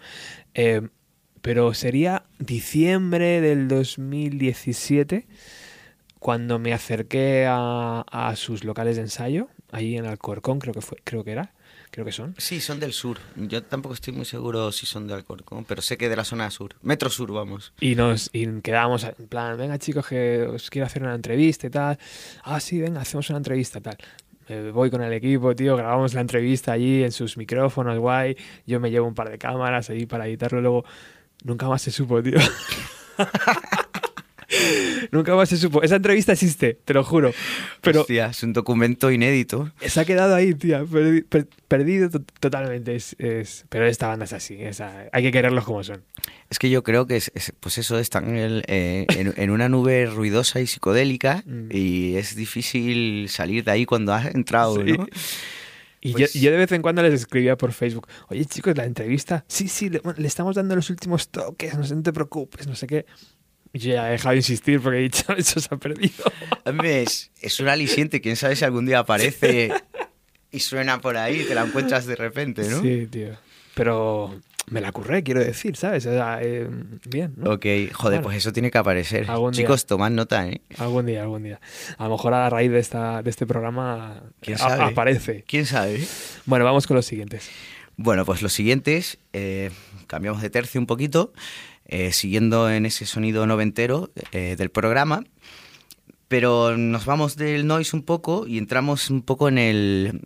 Eh, 0.55 0.81
pero 1.43 1.75
sería 1.75 2.25
diciembre 2.39 3.43
del 3.43 3.69
2017 3.69 5.27
cuando 6.19 6.59
me 6.59 6.73
acerqué 6.73 7.45
a, 7.47 8.03
a 8.11 8.35
sus 8.37 8.65
locales 8.65 8.97
de 8.97 9.03
ensayo, 9.03 9.51
ahí 9.73 9.99
en 9.99 10.07
Alcorcón 10.07 10.59
creo 10.59 10.73
que, 10.73 10.81
fue, 10.81 10.97
creo 11.05 11.23
que 11.23 11.33
era 11.33 11.53
creo 11.95 12.05
que 12.05 12.11
son. 12.11 12.35
Sí, 12.39 12.61
son 12.61 12.81
del 12.81 12.93
sur. 12.93 13.19
Yo 13.37 13.63
tampoco 13.63 13.95
estoy 13.95 14.13
muy 14.13 14.25
seguro 14.25 14.73
si 14.73 14.85
son 14.85 15.07
de 15.07 15.15
Alcorcón, 15.15 15.65
pero 15.65 15.81
sé 15.81 15.97
que 15.97 16.09
de 16.09 16.17
la 16.17 16.25
zona 16.25 16.51
sur. 16.51 16.75
Metro 16.83 17.09
Sur, 17.09 17.31
vamos. 17.31 17.73
Y 17.81 17.95
nos 17.95 18.31
y 18.33 18.49
quedábamos 18.63 19.05
en 19.05 19.29
plan, 19.29 19.57
venga 19.57 19.79
chicos, 19.79 20.09
que 20.09 20.43
os 20.43 20.71
quiero 20.71 20.87
hacer 20.87 21.05
una 21.05 21.15
entrevista 21.15 21.69
y 21.69 21.71
tal. 21.71 21.97
Ah, 22.43 22.59
sí, 22.59 22.81
venga, 22.81 23.01
hacemos 23.01 23.31
una 23.31 23.37
entrevista 23.37 23.81
tal. 23.81 23.97
Me 24.49 24.73
voy 24.73 24.91
con 24.91 25.03
el 25.03 25.13
equipo, 25.13 25.55
tío, 25.55 25.77
grabamos 25.77 26.15
la 26.15 26.21
entrevista 26.21 26.73
allí 26.73 27.05
en 27.05 27.13
sus 27.13 27.37
micrófonos, 27.37 27.97
guay. 27.97 28.37
Yo 28.67 28.81
me 28.81 28.91
llevo 28.91 29.07
un 29.07 29.15
par 29.15 29.31
de 29.31 29.39
cámaras 29.39 29.89
ahí 29.89 30.05
para 30.05 30.27
editarlo. 30.27 30.61
Luego, 30.61 30.85
nunca 31.45 31.69
más 31.69 31.81
se 31.81 31.93
supo, 31.93 32.21
tío. 32.21 32.39
Nunca 35.11 35.35
más 35.35 35.49
se 35.49 35.57
supo. 35.57 35.83
Esa 35.83 35.97
entrevista 35.97 36.33
existe, 36.33 36.79
te 36.85 36.95
lo 36.95 37.05
juro. 37.05 37.33
Pero 37.81 38.03
Hostia, 38.03 38.27
es 38.27 38.43
un 38.43 38.53
documento 38.53 39.11
inédito. 39.11 39.71
Se 39.81 40.01
ha 40.01 40.05
quedado 40.05 40.35
ahí, 40.35 40.55
tía. 40.55 40.85
perdido 41.69 42.11
totalmente. 42.41 42.95
Es, 42.97 43.17
pero 43.69 43.87
esta 43.87 44.09
banda 44.09 44.25
es 44.25 44.33
así. 44.33 44.59
hay 45.13 45.23
que 45.23 45.33
quererlos 45.33 45.65
como 45.65 45.83
son. 45.83 46.03
Es 46.51 46.59
que 46.59 46.71
yo 46.71 46.83
creo 46.83 47.07
que, 47.07 47.17
es, 47.17 47.31
pues 47.61 47.79
eso, 47.79 47.99
están 47.99 48.25
eh, 48.29 49.07
en, 49.09 49.51
una 49.51 49.69
nube 49.69 50.07
ruidosa 50.07 50.61
y 50.61 50.67
psicodélica 50.67 51.43
mm. 51.47 51.69
y 51.71 52.17
es 52.17 52.37
difícil 52.37 53.29
salir 53.29 53.65
de 53.65 53.71
ahí 53.73 53.87
cuando 53.87 54.13
has 54.13 54.35
entrado, 54.35 54.83
¿no? 54.83 55.07
Y 56.01 56.11
yo, 56.11 56.19
pues 56.19 56.35
yo, 56.35 56.51
de 56.51 56.59
vez 56.59 56.71
en 56.73 56.83
cuando 56.83 57.03
les 57.03 57.15
escribía 57.15 57.57
por 57.57 57.73
Facebook, 57.73 58.07
oye 58.29 58.45
chicos, 58.45 58.77
la 58.77 58.85
entrevista, 58.85 59.43
sí, 59.49 59.69
sí, 59.69 59.89
le, 59.89 60.03
le 60.19 60.29
estamos 60.29 60.55
dando 60.55 60.77
los 60.77 60.91
últimos 60.91 61.31
toques, 61.31 61.73
no, 61.79 61.97
no 61.97 62.03
te 62.03 62.13
preocupes, 62.13 62.67
no 62.67 62.75
sé 62.75 62.87
qué. 62.87 63.07
Ya 63.75 64.09
he 64.09 64.13
dejado 64.13 64.31
de 64.31 64.37
insistir 64.37 64.81
porque 64.81 64.99
he 64.99 65.03
dicho, 65.03 65.33
eso 65.37 65.61
se 65.61 65.75
ha 65.75 65.77
perdido. 65.77 66.25
Es, 66.83 67.31
es 67.41 67.61
un 67.61 67.69
aliciente, 67.69 68.21
quién 68.21 68.37
sabe 68.37 68.57
si 68.57 68.65
algún 68.65 68.87
día 68.87 69.01
aparece 69.01 69.73
y 70.51 70.61
suena 70.61 71.01
por 71.01 71.17
ahí 71.17 71.45
te 71.45 71.55
la 71.55 71.63
encuentras 71.65 72.07
de 72.07 72.15
repente, 72.15 72.63
¿no? 72.69 72.81
Sí, 72.81 73.09
tío. 73.09 73.31
Pero 73.75 74.41
me 74.71 74.81
la 74.81 74.93
curré, 74.93 75.25
quiero 75.25 75.41
decir, 75.41 75.77
¿sabes? 75.77 76.07
Eh, 76.09 76.69
bien, 77.09 77.35
¿no? 77.37 77.55
Ok, 77.55 77.67
joder, 77.93 78.23
pues 78.23 78.37
eso 78.37 78.53
tiene 78.53 78.71
que 78.71 78.79
aparecer. 78.79 79.27
Chicos, 79.51 79.85
tomad 79.87 80.11
nota, 80.11 80.47
¿eh? 80.47 80.61
Algún 80.79 81.07
día, 81.07 81.23
algún 81.23 81.43
día. 81.43 81.61
A 81.99 82.05
lo 82.05 82.11
mejor 82.11 82.35
a 82.35 82.49
raíz 82.49 82.71
de, 82.71 82.79
esta, 82.79 83.23
de 83.23 83.31
este 83.31 83.47
programa 83.47 84.23
¿Quién 84.41 84.57
sabe? 84.57 84.85
aparece. 84.85 85.45
¿Quién 85.47 85.67
sabe? 85.67 86.07
Bueno, 86.47 86.65
vamos 86.65 86.87
con 86.87 86.95
los 86.95 87.05
siguientes. 87.05 87.51
Bueno, 87.97 88.25
pues 88.25 88.41
los 88.41 88.53
siguientes, 88.53 89.19
eh, 89.33 89.71
cambiamos 90.07 90.41
de 90.41 90.51
tercio 90.51 90.81
un 90.81 90.87
poquito. 90.87 91.33
Eh, 91.87 92.13
siguiendo 92.13 92.71
en 92.71 92.87
ese 92.87 93.05
sonido 93.05 93.47
noventero 93.47 94.11
eh, 94.33 94.57
del 94.57 94.71
programa. 94.71 95.25
Pero 96.29 96.77
nos 96.79 97.05
vamos 97.05 97.37
del 97.37 97.67
noise 97.67 97.95
un 97.95 98.03
poco 98.03 98.47
y 98.47 98.57
entramos 98.57 99.11
un 99.11 99.23
poco 99.23 99.49
en 99.49 99.59
el 99.59 100.21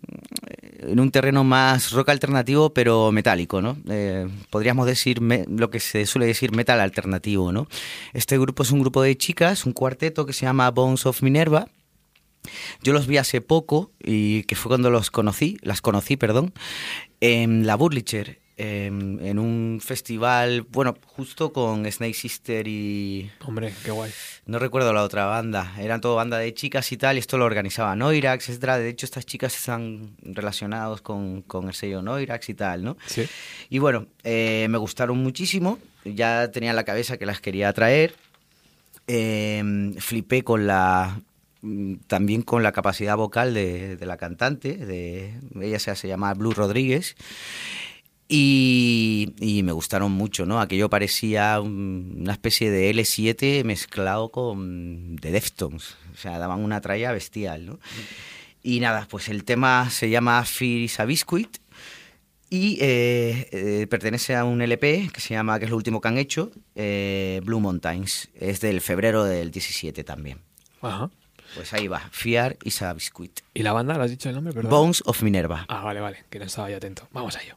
en 0.81 1.01
un 1.01 1.11
terreno 1.11 1.43
más 1.43 1.91
rock 1.91 2.11
alternativo 2.11 2.73
pero 2.73 3.11
metálico, 3.11 3.61
¿no? 3.61 3.77
Eh, 3.89 4.29
podríamos 4.51 4.87
decir 4.87 5.21
lo 5.21 5.71
que 5.71 5.81
se 5.81 6.07
suele 6.07 6.27
decir 6.27 6.55
metal 6.55 6.81
alternativo, 6.81 7.53
¿no? 7.53 7.67
Este 8.13 8.39
grupo 8.39 8.63
es 8.63 8.71
un 8.71 8.81
grupo 8.81 9.03
de 9.03 9.17
chicas, 9.17 9.67
un 9.67 9.73
cuarteto 9.73 10.25
que 10.25 10.33
se 10.33 10.47
llama 10.47 10.71
Bones 10.71 11.05
of 11.07 11.23
Minerva. 11.23 11.69
Yo 12.83 12.93
los 12.93 13.09
vi 13.09 13.17
hace 13.17 13.41
poco 13.41 13.91
y 13.99 14.45
que 14.45 14.55
fue 14.55 14.71
cuando 14.71 14.91
los 14.91 15.11
conocí, 15.11 15.59
las 15.63 15.83
conocí, 15.83 16.17
perdón, 16.17 16.55
en 17.21 17.67
la 17.67 17.75
Burlicher 17.75 18.39
Em, 18.61 19.25
en 19.25 19.39
un 19.39 19.81
festival, 19.81 20.63
bueno, 20.63 20.97
justo 21.07 21.53
con 21.53 21.87
Snake 21.87 22.13
Sister 22.13 22.67
y... 22.67 23.31
Hombre, 23.47 23.73
qué 23.85 23.93
guay. 23.93 24.11
No 24.47 24.59
recuerdo 24.59 24.93
la 24.93 25.05
otra 25.05 25.27
banda, 25.27 25.75
eran 25.79 26.01
todo 26.01 26.17
banda 26.17 26.39
de 26.39 26.53
chicas 26.53 26.91
y 26.91 26.97
tal, 26.97 27.15
y 27.15 27.21
esto 27.21 27.39
lo 27.39 27.45
organizaba 27.45 27.95
Noirax, 27.95 28.49
etc. 28.49 28.73
De 28.73 28.89
hecho, 28.89 29.07
estas 29.07 29.27
chicas 29.27 29.55
están 29.55 30.17
relacionadas 30.23 31.03
con, 31.03 31.43
con 31.43 31.69
el 31.69 31.75
sello 31.75 32.03
Noirax 32.03 32.49
y 32.49 32.55
tal, 32.55 32.83
¿no? 32.83 32.97
Sí. 33.07 33.29
Y 33.71 33.79
bueno, 33.79 34.07
eh, 34.25 34.67
me 34.69 34.79
gustaron 34.79 35.19
muchísimo, 35.19 35.79
ya 36.05 36.51
tenía 36.51 36.71
en 36.71 36.77
la 36.77 36.85
cabeza 36.85 37.17
que 37.17 37.27
las 37.27 37.41
quería 37.41 37.73
traer. 37.73 38.17
Em, 39.07 39.95
flipé 39.95 40.43
con 40.43 40.67
la 40.67 41.21
también 42.07 42.43
con 42.43 42.63
la 42.63 42.73
capacidad 42.73 43.17
vocal 43.17 43.53
de, 43.53 43.97
de 43.97 44.07
la 44.07 44.17
cantante, 44.17 44.77
de, 44.77 45.35
ella 45.61 45.79
se, 45.79 45.95
se 45.97 46.07
llama 46.07 46.33
Blue 46.35 46.53
Rodríguez, 46.53 47.17
y, 48.29 49.63
me 49.65 49.73
gustaron 49.73 50.13
mucho, 50.13 50.45
¿no? 50.45 50.61
Aquello 50.61 50.91
parecía 50.91 51.61
una 51.61 52.33
especie 52.33 52.71
de 52.71 52.91
L7 52.91 53.65
mezclado 53.65 54.31
con 54.31 55.17
de 55.17 55.31
Deftones. 55.31 55.97
O 56.13 56.17
sea, 56.17 56.39
daban 56.39 56.61
una 56.61 56.81
tralla 56.81 57.13
bestial, 57.13 57.65
¿no? 57.65 57.79
Y 58.63 58.81
nada, 58.81 59.07
pues 59.09 59.29
el 59.29 59.45
tema 59.45 59.89
se 59.91 60.11
llama 60.11 60.45
Fear 60.45 60.81
is 60.81 61.01
a 61.01 61.07
Biscuit 61.07 61.59
y 62.51 62.79
eh, 62.81 63.49
eh, 63.53 63.87
pertenece 63.89 64.35
a 64.35 64.45
un 64.45 64.61
LP 64.61 65.11
que 65.13 65.21
se 65.21 65.35
llama, 65.35 65.59
que 65.59 65.67
es 65.67 65.71
lo 65.71 65.77
último 65.77 66.01
que 66.01 66.09
han 66.09 66.19
hecho, 66.19 66.51
eh, 66.75 67.41
Blue 67.45 67.61
Mountains. 67.61 68.29
Es 68.35 68.61
del 68.61 68.81
febrero 68.81 69.25
del 69.25 69.51
17 69.51 70.05
también. 70.05 70.41
Ajá. 70.83 71.11
Pues 71.55 71.73
ahí 71.73 71.89
va, 71.89 72.01
Fear 72.11 72.59
is 72.65 72.83
a 72.83 72.93
Biscuit. 72.93 73.41
¿Y 73.55 73.63
la 73.63 73.73
banda? 73.73 73.97
¿Lo 73.97 74.03
has 74.03 74.11
dicho 74.11 74.29
el 74.29 74.35
nombre? 74.35 74.53
Perdón. 74.53 74.71
Bones 74.71 75.03
of 75.07 75.23
Minerva. 75.23 75.65
Ah, 75.69 75.83
vale, 75.83 76.01
vale, 76.01 76.25
que 76.29 76.39
no 76.39 76.45
estaba 76.45 76.69
yo 76.71 76.77
atento. 76.77 77.09
Vamos 77.13 77.37
a 77.37 77.43
ello. 77.43 77.57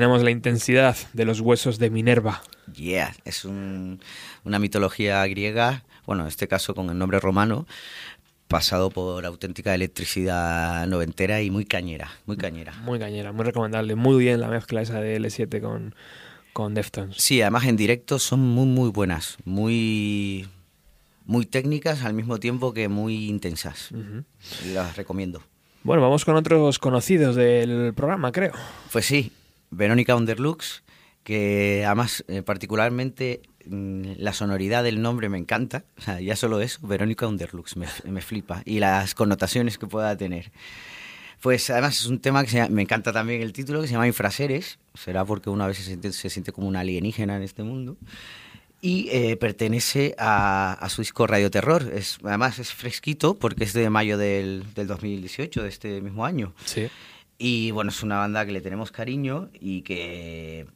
tenemos 0.00 0.22
la 0.22 0.30
intensidad 0.30 0.96
de 1.12 1.26
los 1.26 1.40
huesos 1.40 1.78
de 1.78 1.90
Minerva. 1.90 2.40
Yeah, 2.72 3.14
es 3.26 3.44
una 3.44 4.58
mitología 4.58 5.26
griega, 5.26 5.84
bueno, 6.06 6.22
en 6.22 6.28
este 6.28 6.48
caso 6.48 6.74
con 6.74 6.88
el 6.88 6.96
nombre 6.96 7.20
romano, 7.20 7.66
pasado 8.48 8.88
por 8.88 9.26
auténtica 9.26 9.74
electricidad 9.74 10.86
noventera 10.86 11.42
y 11.42 11.50
muy 11.50 11.66
cañera, 11.66 12.12
muy 12.24 12.38
cañera. 12.38 12.72
Muy 12.82 12.98
cañera, 12.98 13.32
muy 13.32 13.44
recomendable. 13.44 13.94
Muy 13.94 14.18
bien 14.18 14.40
la 14.40 14.48
mezcla 14.48 14.80
esa 14.80 15.02
de 15.02 15.20
L7 15.20 15.60
con, 15.60 15.94
con 16.54 16.72
Deftones. 16.72 17.18
Sí, 17.18 17.42
además 17.42 17.66
en 17.66 17.76
directo 17.76 18.18
son 18.18 18.40
muy, 18.40 18.64
muy 18.64 18.88
buenas, 18.88 19.36
muy, 19.44 20.48
muy 21.26 21.44
técnicas 21.44 22.04
al 22.04 22.14
mismo 22.14 22.40
tiempo 22.40 22.72
que 22.72 22.88
muy 22.88 23.28
intensas. 23.28 23.90
Las 24.72 24.96
recomiendo. 24.96 25.42
Bueno, 25.82 26.00
vamos 26.00 26.24
con 26.24 26.36
otros 26.36 26.78
conocidos 26.78 27.36
del 27.36 27.92
programa, 27.94 28.32
creo. 28.32 28.52
Pues 28.92 29.04
sí, 29.04 29.32
Verónica 29.70 30.16
Underlux, 30.16 30.82
que 31.22 31.84
además 31.86 32.24
eh, 32.28 32.42
particularmente 32.42 33.42
mm, 33.66 34.12
la 34.18 34.32
sonoridad 34.32 34.82
del 34.84 35.02
nombre 35.02 35.28
me 35.28 35.38
encanta, 35.38 35.84
o 35.98 36.00
sea, 36.00 36.20
ya 36.20 36.36
solo 36.36 36.60
eso, 36.60 36.86
Verónica 36.86 37.26
Underlux, 37.26 37.76
me, 37.76 37.86
me 38.04 38.20
flipa, 38.20 38.62
y 38.64 38.80
las 38.80 39.14
connotaciones 39.14 39.78
que 39.78 39.86
pueda 39.86 40.16
tener. 40.16 40.52
Pues 41.40 41.70
además 41.70 41.98
es 41.98 42.06
un 42.06 42.20
tema 42.20 42.44
que 42.44 42.68
me 42.68 42.82
encanta 42.82 43.12
también 43.12 43.40
el 43.40 43.54
título, 43.54 43.80
que 43.80 43.86
se 43.86 43.94
llama 43.94 44.06
Infraseres, 44.06 44.78
será 44.92 45.24
porque 45.24 45.48
una 45.48 45.66
vez 45.66 45.78
se 45.78 45.84
siente, 45.84 46.12
se 46.12 46.28
siente 46.28 46.52
como 46.52 46.68
una 46.68 46.80
alienígena 46.80 47.36
en 47.36 47.42
este 47.42 47.62
mundo, 47.62 47.96
y 48.82 49.08
eh, 49.10 49.36
pertenece 49.36 50.14
a, 50.18 50.86
su 50.90 51.02
disco 51.02 51.26
Radio 51.26 51.50
Terror. 51.50 51.90
Es, 51.94 52.18
además 52.24 52.58
es 52.58 52.72
fresquito 52.72 53.34
porque 53.34 53.64
es 53.64 53.72
de 53.72 53.88
mayo 53.90 54.16
del, 54.16 54.64
del 54.74 54.86
2018, 54.86 55.62
de 55.62 55.68
este 55.68 56.00
mismo 56.00 56.24
año. 56.24 56.54
Sí. 56.64 56.88
Y 57.42 57.70
bueno, 57.70 57.88
es 57.88 58.02
una 58.02 58.18
banda 58.18 58.44
que 58.44 58.52
le 58.52 58.60
tenemos 58.60 58.92
cariño 58.92 59.48
y 59.54 59.80
que, 59.80 60.66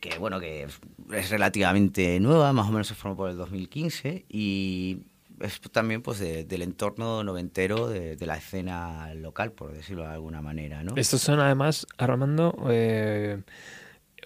que 0.00 0.16
bueno, 0.18 0.40
que 0.40 0.66
es 1.12 1.28
relativamente 1.28 2.18
nueva, 2.18 2.54
más 2.54 2.66
o 2.66 2.72
menos 2.72 2.86
se 2.86 2.94
formó 2.94 3.14
por 3.14 3.28
el 3.28 3.36
2015 3.36 4.24
y 4.26 5.02
es 5.38 5.60
también 5.60 6.00
pues 6.00 6.18
del 6.18 6.62
entorno 6.62 7.22
noventero 7.22 7.88
de, 7.88 8.16
la 8.24 8.38
escena 8.38 9.12
local, 9.16 9.52
por 9.52 9.74
decirlo 9.74 10.04
de 10.04 10.14
alguna 10.14 10.40
manera, 10.40 10.82
¿no? 10.82 10.96
Estos 10.96 11.20
son 11.20 11.40
además, 11.40 11.86
Armando, 11.98 12.56
eh, 12.70 13.42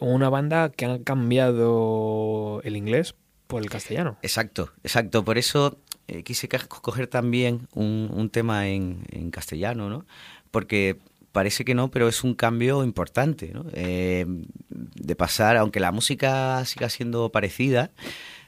una 0.01 0.29
banda 0.29 0.71
que 0.71 0.85
ha 0.85 1.03
cambiado 1.03 2.61
el 2.63 2.77
inglés 2.77 3.17
por 3.49 3.61
el 3.61 3.71
castellano. 3.71 4.19
Exacto, 4.23 4.71
exacto. 4.85 5.25
Por 5.25 5.37
eso 5.37 5.81
eh, 6.07 6.23
quise 6.23 6.49
coger 6.49 7.09
también 7.09 7.67
un, 7.75 8.09
un 8.15 8.31
tema 8.31 8.69
en, 8.69 9.03
en, 9.11 9.33
castellano, 9.33 9.91
¿no? 9.91 10.07
Porque 10.53 11.01
parece 11.33 11.65
que 11.65 11.75
no, 11.75 11.91
pero 11.91 12.09
es 12.09 12.25
un 12.25 12.35
cambio 12.35 12.85
importante, 12.85 13.53
¿no? 13.53 13.65
Eh, 13.73 14.27
de 14.69 15.17
pasar, 15.17 15.57
aunque 15.57 15.81
la 15.81 15.93
música 15.93 16.65
siga 16.65 16.89
siendo 16.89 17.31
parecida, 17.31 17.91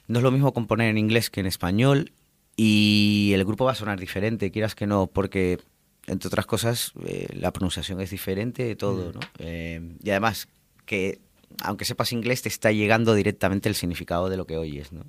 no 0.08 0.18
es 0.18 0.22
lo 0.22 0.30
mismo 0.30 0.52
componer 0.52 0.88
en 0.88 0.98
inglés 0.98 1.30
que 1.30 1.40
en 1.40 1.46
español 1.46 2.12
y 2.56 3.30
el 3.34 3.44
grupo 3.44 3.64
va 3.64 3.72
a 3.72 3.76
sonar 3.76 3.98
diferente, 3.98 4.50
quieras 4.50 4.74
que 4.74 4.86
no, 4.86 5.06
porque 5.06 5.58
entre 6.06 6.26
otras 6.26 6.46
cosas 6.46 6.92
eh, 7.04 7.28
la 7.34 7.52
pronunciación 7.52 8.00
es 8.00 8.10
diferente 8.10 8.64
de 8.64 8.76
todo, 8.76 9.10
mm. 9.10 9.14
¿no? 9.14 9.20
Eh, 9.38 9.96
y 10.02 10.10
además 10.10 10.48
que 10.84 11.20
aunque 11.62 11.84
sepas 11.84 12.12
inglés 12.12 12.42
te 12.42 12.48
está 12.48 12.72
llegando 12.72 13.14
directamente 13.14 13.68
el 13.68 13.74
significado 13.74 14.28
de 14.28 14.36
lo 14.36 14.46
que 14.46 14.56
oyes, 14.56 14.92
¿no? 14.92 15.04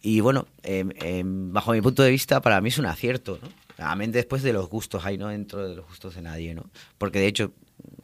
y 0.00 0.20
bueno, 0.20 0.46
bajo 1.52 1.72
mi 1.72 1.82
punto 1.82 2.02
de 2.02 2.10
vista, 2.10 2.40
para 2.40 2.58
mí 2.62 2.70
es 2.70 2.78
un 2.78 2.86
acierto, 2.86 3.38
¿no? 3.42 3.48
Amén 3.78 4.12
después 4.12 4.42
de 4.42 4.52
los 4.52 4.68
gustos, 4.68 5.04
ahí 5.04 5.18
no 5.18 5.28
dentro 5.28 5.68
de 5.68 5.76
los 5.76 5.86
gustos 5.86 6.14
de 6.14 6.22
nadie, 6.22 6.54
¿no? 6.54 6.70
Porque 6.96 7.18
de 7.18 7.26
hecho, 7.26 7.52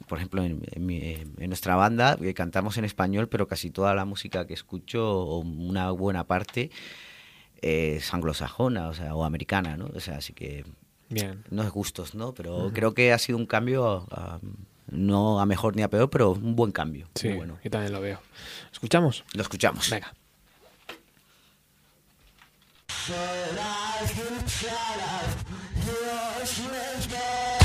por 0.07 0.17
ejemplo, 0.17 0.43
en, 0.43 1.33
nuestra 1.37 1.75
banda 1.75 2.17
eh, 2.21 2.33
cantamos 2.33 2.77
en 2.77 2.85
español, 2.85 3.29
pero 3.29 3.47
casi 3.47 3.69
toda 3.69 3.95
la 3.95 4.05
música 4.05 4.45
que 4.45 4.53
escucho, 4.53 5.09
o 5.09 5.39
una 5.39 5.91
buena 5.91 6.25
parte, 6.25 6.71
es 7.61 8.13
anglosajona, 8.13 8.89
o 8.89 8.93
sea, 8.93 9.15
o 9.15 9.23
americana, 9.23 9.77
¿no? 9.77 9.89
O 9.93 9.99
sea, 9.99 10.17
así 10.17 10.33
que 10.33 10.65
Bien. 11.09 11.43
no 11.49 11.63
es 11.63 11.69
gustos, 11.69 12.15
¿no? 12.15 12.33
Pero 12.33 12.71
creo 12.73 12.93
que 12.93 13.13
ha 13.13 13.17
sido 13.17 13.37
un 13.37 13.45
cambio, 13.45 14.07
no 14.87 15.39
a 15.39 15.45
mejor 15.45 15.75
ni 15.75 15.83
a 15.83 15.89
peor, 15.89 16.09
pero 16.09 16.31
un 16.31 16.55
buen 16.55 16.71
cambio. 16.71 17.07
Sí, 17.15 17.31
bueno. 17.31 17.59
yo 17.63 17.71
también 17.71 17.93
lo 17.93 18.01
veo. 18.01 18.19
¿Escuchamos? 18.71 19.23
Lo 19.33 19.41
escuchamos. 19.41 19.89
Venga. 19.89 20.13
I've 24.03 24.15
been 24.15 24.43
proud 24.47 24.99
of. 25.21 25.45
Yours 25.85 26.59
was. 26.67 27.60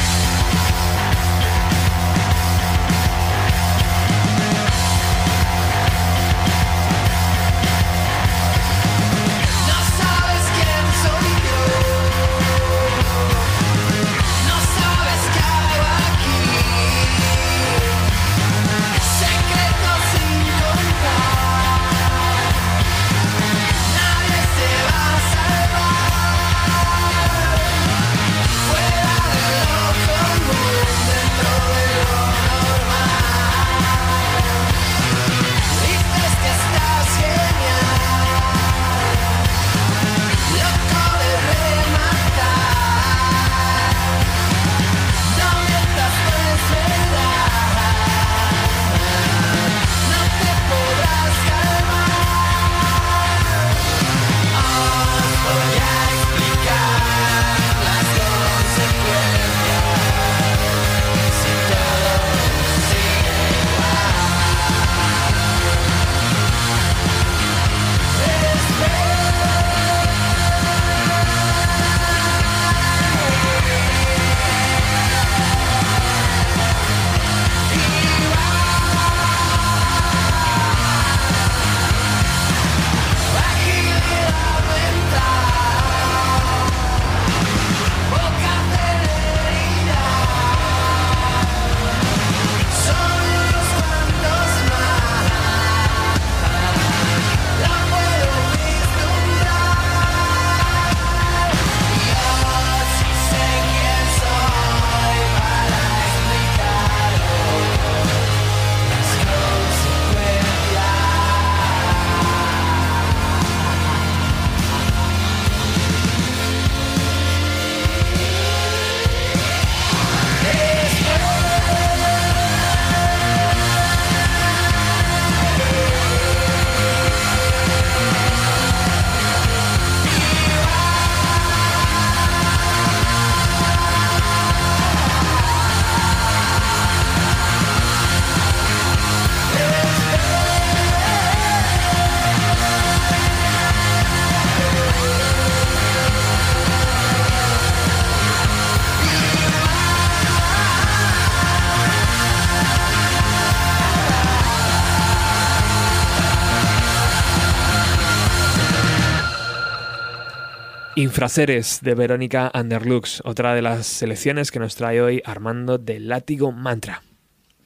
Infraseres 160.98 161.80
de 161.82 161.94
Verónica 161.94 162.50
Underlux, 162.54 163.20
otra 163.26 163.54
de 163.54 163.60
las 163.60 163.86
selecciones 163.86 164.50
que 164.50 164.58
nos 164.58 164.76
trae 164.76 165.02
hoy 165.02 165.22
Armando 165.26 165.76
del 165.76 166.08
Látigo 166.08 166.52
Mantra. 166.52 167.02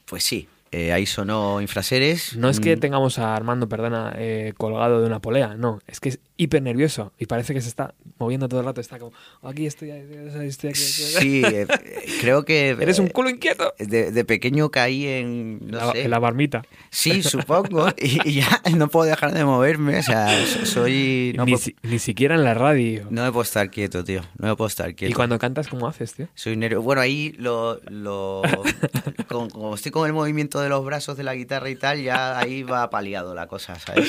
Pues 0.06 0.24
sí, 0.24 0.48
eh, 0.72 0.92
ahí 0.92 1.06
sonó 1.06 1.60
Infraseres. 1.60 2.36
No 2.36 2.48
es 2.48 2.58
que 2.58 2.74
Mm, 2.74 2.80
tengamos 2.80 3.20
a 3.20 3.36
Armando, 3.36 3.68
perdona, 3.68 4.14
eh, 4.16 4.52
colgado 4.58 5.00
de 5.00 5.06
una 5.06 5.20
polea, 5.20 5.54
no, 5.54 5.78
es 5.86 6.00
que 6.00 6.18
hiper 6.42 6.62
nervioso 6.62 7.12
y 7.18 7.26
parece 7.26 7.52
que 7.54 7.60
se 7.60 7.68
está 7.68 7.94
moviendo 8.18 8.48
todo 8.48 8.60
el 8.60 8.66
rato, 8.66 8.80
está 8.80 8.98
como, 8.98 9.12
aquí 9.42 9.66
estoy, 9.66 9.90
estoy, 9.90 10.46
estoy 10.46 10.70
aquí. 10.70 10.78
Sí, 10.78 11.42
eh, 11.44 11.66
creo 12.20 12.44
que... 12.44 12.70
Eres 12.70 12.98
un 12.98 13.06
eh, 13.08 13.10
culo 13.10 13.28
inquieto. 13.30 13.74
De, 13.78 14.10
de 14.10 14.24
pequeño 14.24 14.70
caí 14.70 15.06
en... 15.06 15.58
No 15.70 15.78
La- 15.78 15.92
sé. 15.92 16.02
en 16.04 16.10
la 16.10 16.18
barmita. 16.18 16.62
Sí, 16.90 17.22
supongo. 17.24 17.88
Y, 17.98 18.28
y 18.28 18.34
ya 18.40 18.62
no 18.76 18.88
puedo 18.88 19.08
dejar 19.08 19.32
de 19.34 19.44
moverme. 19.44 19.98
O 19.98 20.02
sea, 20.02 20.28
so- 20.46 20.64
soy... 20.66 21.34
No, 21.36 21.44
ni, 21.44 21.52
puedo- 21.52 21.62
si- 21.64 21.76
ni 21.82 21.98
siquiera 21.98 22.34
en 22.34 22.44
la 22.44 22.54
radio. 22.54 23.06
no 23.10 23.22
me 23.24 23.30
puedo 23.32 23.42
estar 23.42 23.70
quieto, 23.70 24.02
tío. 24.04 24.22
No 24.38 24.48
me 24.48 24.56
puedo 24.56 24.68
estar 24.68 24.94
quieto. 24.94 25.10
y 25.10 25.14
cuando 25.14 25.38
cantas, 25.38 25.68
¿cómo 25.68 25.86
haces, 25.86 26.14
tío? 26.14 26.28
Soy 26.34 26.56
nervioso. 26.56 26.82
Bueno, 26.82 27.02
ahí 27.02 27.34
lo... 27.38 27.80
lo 27.90 28.42
con- 29.28 29.50
como 29.50 29.74
estoy 29.74 29.92
con 29.92 30.06
el 30.06 30.12
movimiento 30.12 30.60
de 30.60 30.68
los 30.68 30.84
brazos 30.84 31.16
de 31.16 31.24
la 31.24 31.34
guitarra 31.34 31.68
y 31.70 31.76
tal, 31.76 32.02
ya 32.02 32.38
ahí 32.38 32.62
va 32.62 32.88
paliado 32.90 33.34
la 33.34 33.46
cosa, 33.46 33.78
¿sabes? 33.78 34.08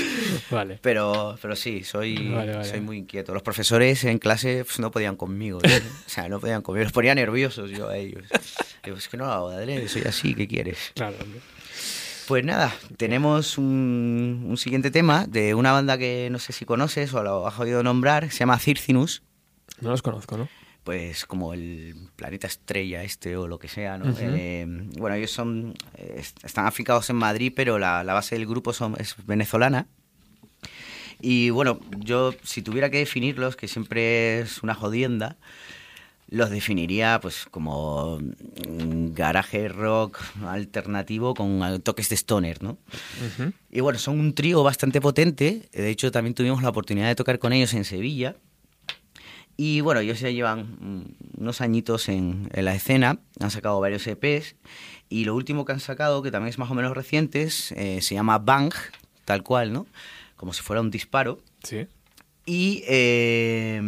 Vale. 0.50 0.80
Pero, 0.82 1.38
pero 1.42 1.56
sí, 1.56 1.84
soy, 1.84 2.20
Vale, 2.30 2.51
vale. 2.55 2.65
soy 2.69 2.82
muy 2.82 2.97
inquieto. 2.97 3.34
Los 3.34 3.43
profesores 3.43 4.03
en 4.03 4.17
clase 4.19 4.63
pues, 4.65 4.80
no 4.80 4.91
podían 4.91 5.15
conmigo. 5.15 5.59
¿eh? 5.63 5.82
O 6.05 6.09
sea, 6.09 6.28
no 6.30 6.39
podían 6.39 6.61
conmigo. 6.61 6.84
Los 6.84 6.93
ponía 6.93 7.15
nerviosos 7.15 7.72
yo 7.72 7.89
a 7.89 7.97
ellos. 7.97 8.26
Digo, 8.84 8.97
es 8.97 9.07
que 9.07 9.17
no 9.17 9.26
lo 9.26 9.32
hago 9.32 9.49
de 9.49 9.55
adrede, 9.57 9.88
soy 9.88 10.03
así, 10.03 10.34
¿qué 10.36 10.47
quieres? 10.47 10.91
Claro. 10.95 11.15
hombre. 11.22 11.39
Pues 12.28 12.45
nada, 12.45 12.74
tenemos 12.97 13.57
un, 13.57 14.45
un 14.47 14.57
siguiente 14.57 14.89
tema 14.91 15.26
de 15.28 15.53
una 15.53 15.72
banda 15.74 15.97
que 15.97 16.30
no 16.32 16.39
sé 16.39 16.53
si 16.53 16.63
conoces 16.65 17.13
o 17.13 17.24
lo 17.24 17.45
has 17.47 17.59
oído 17.59 17.84
nombrar, 17.84 18.32
se 18.32 18.39
llama 18.39 18.57
Circinus, 18.59 19.22
No 19.82 19.89
los 19.89 20.01
conozco, 20.01 20.38
¿no? 20.38 20.47
pues 20.84 21.26
como 21.26 21.53
el 21.53 21.93
planeta 22.15 22.47
estrella 22.47 23.03
este 23.03 23.38
o 23.38 23.47
lo 23.47 23.59
que 23.59 23.67
sea, 23.67 23.97
¿no? 23.99 24.15
Eh, 24.17 24.65
bueno, 24.97 25.15
ellos 25.15 25.30
son, 25.32 25.76
eh, 25.95 26.15
est- 26.17 26.43
están 26.43 26.65
afincados 26.65 27.09
en 27.11 27.17
Madrid, 27.17 27.51
pero 27.55 27.78
la, 27.78 28.03
la 28.03 28.13
base 28.13 28.34
del 28.36 28.47
grupo 28.47 28.72
son, 28.74 28.95
es 28.97 29.15
venezolana. 29.28 29.88
Y 31.22 31.49
bueno, 31.51 31.80
yo 31.99 32.34
si 32.43 32.61
tuviera 32.61 32.89
que 32.89 32.97
definirlos, 32.97 33.55
que 33.55 33.67
siempre 33.67 34.39
es 34.39 34.63
una 34.63 34.74
jodienda, 34.74 35.38
los 36.32 36.49
definiría 36.49 37.19
pues 37.22 37.45
como 37.51 38.17
mm, 38.19 39.13
garaje 39.13 39.67
rock 39.67 40.19
alternativo 40.45 41.34
con 41.34 41.82
toques 41.82 42.09
de 42.09 42.15
stoner, 42.15 42.63
¿no? 42.63 42.72
Ujú. 42.72 43.51
Y 43.69 43.82
bueno, 43.82 43.99
son 43.99 44.19
un 44.19 44.34
trío 44.34 44.63
bastante 44.63 45.01
potente. 45.01 45.69
De 45.74 45.89
hecho, 45.89 46.11
también 46.11 46.34
tuvimos 46.34 46.63
la 46.63 46.69
oportunidad 46.69 47.07
de 47.07 47.15
tocar 47.15 47.38
con 47.38 47.53
ellos 47.53 47.74
en 47.74 47.84
Sevilla. 47.84 48.36
Y 49.57 49.82
bueno, 49.82 49.99
ellos 49.99 50.22
ya 50.22 50.30
llevan 50.30 50.78
mm, 50.80 51.41
unos 51.41 51.61
añitos 51.61 52.07
en, 52.07 52.49
en 52.53 52.65
la 52.65 52.74
escena, 52.74 53.19
han 53.39 53.51
sacado 53.51 53.80
varios 53.82 54.07
EPs. 54.07 54.55
Y 55.09 55.26
lo 55.26 55.36
último 55.36 55.65
que 55.65 55.74
han 55.74 55.82
sacado, 55.82 56.24
que 56.24 56.32
también 56.32 56.49
es 56.49 56.57
más 56.57 56.72
o 56.72 56.74
menos 56.74 56.95
reciente, 56.95 57.43
eh, 57.43 58.01
se 58.01 58.15
llama 58.15 58.39
Bang, 58.39 58.74
tal 59.26 59.43
cual, 59.43 59.74
¿no? 59.74 59.86
Como 60.42 60.54
si 60.54 60.62
fuera 60.64 60.82
un 60.82 60.89
disparo. 60.89 61.39
Sí. 61.64 61.88
Y 62.48 62.84
eh, 62.88 63.80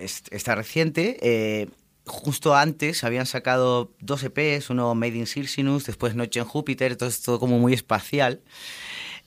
es- 0.00 0.24
está 0.30 0.54
reciente. 0.54 1.18
eh, 1.20 1.68
justo 2.06 2.54
antes 2.54 3.04
habían 3.04 3.26
sacado 3.26 3.92
dos 4.00 4.22
EPs, 4.22 4.70
uno 4.70 4.94
Made 4.94 5.16
in 5.16 5.26
Circinus, 5.26 5.84
después 5.84 6.14
Noche 6.14 6.40
en 6.40 6.46
Júpiter, 6.46 6.96
todo 6.96 7.08
esto 7.10 7.38
como 7.38 7.58
muy 7.58 7.74
espacial. 7.74 8.40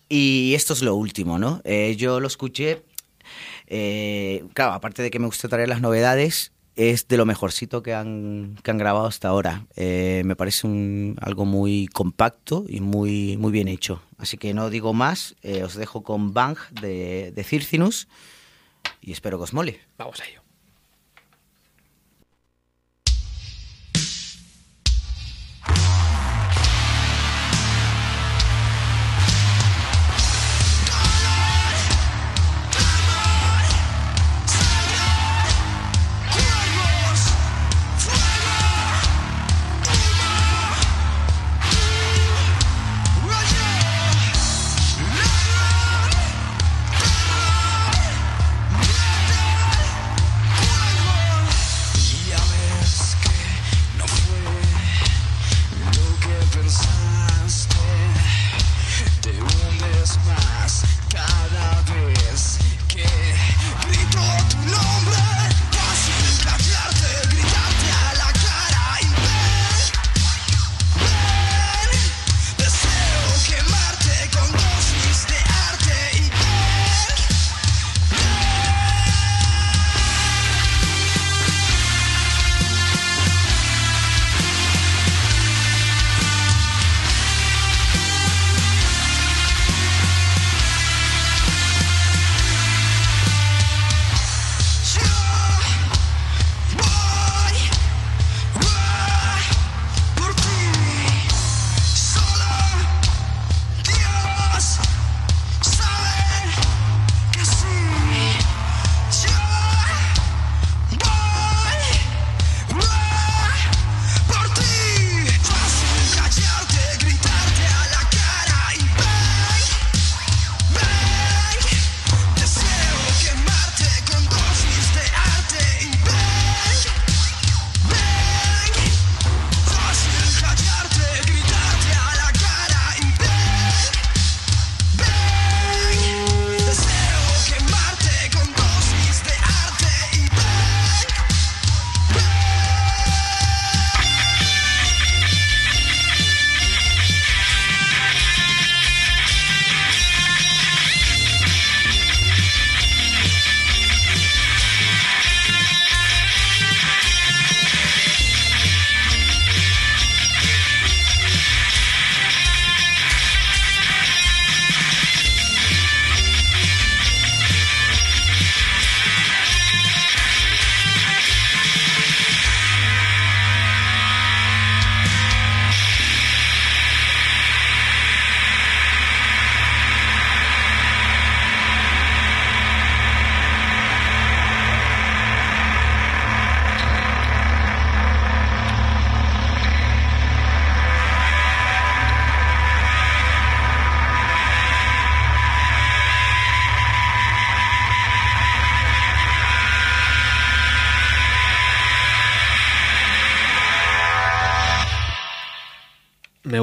Y 0.07 0.53
esto 0.55 0.73
es 0.73 0.81
lo 0.81 0.95
último, 0.95 1.37
¿no? 1.37 1.61
Eh, 1.65 1.95
yo 1.97 2.19
lo 2.19 2.25
escuché, 2.27 2.81
eh, 3.67 4.43
claro, 4.55 4.71
aparte 4.73 5.03
de 5.03 5.11
que 5.11 5.19
me 5.19 5.27
gusta 5.27 5.47
traer 5.49 5.69
las 5.69 5.81
novedades, 5.81 6.51
es 6.79 7.07
de 7.09 7.17
lo 7.17 7.25
mejorcito 7.25 7.83
que 7.83 7.93
han, 7.93 8.55
que 8.63 8.71
han 8.71 8.77
grabado 8.77 9.05
hasta 9.05 9.27
ahora. 9.27 9.65
Eh, 9.75 10.21
me 10.25 10.35
parece 10.35 10.65
un- 10.65 11.17
algo 11.19 11.45
muy 11.45 11.87
compacto 11.87 12.65
y 12.67 12.79
muy, 12.79 13.35
muy 13.37 13.51
bien 13.51 13.67
hecho. 13.67 14.01
Así 14.17 14.37
que 14.37 14.53
no 14.53 14.69
digo 14.69 14.93
más, 14.93 15.35
eh, 15.43 15.63
os 15.63 15.75
dejo 15.75 16.03
con 16.03 16.33
Bang 16.33 16.57
de, 16.81 17.31
de 17.35 17.43
Circinus 17.43 18.07
y 19.01 19.11
espero 19.11 19.37
que 19.37 19.43
os 19.43 19.53
mole. 19.53 19.79
Vamos 19.97 20.21
a 20.21 20.25
ello. 20.25 20.38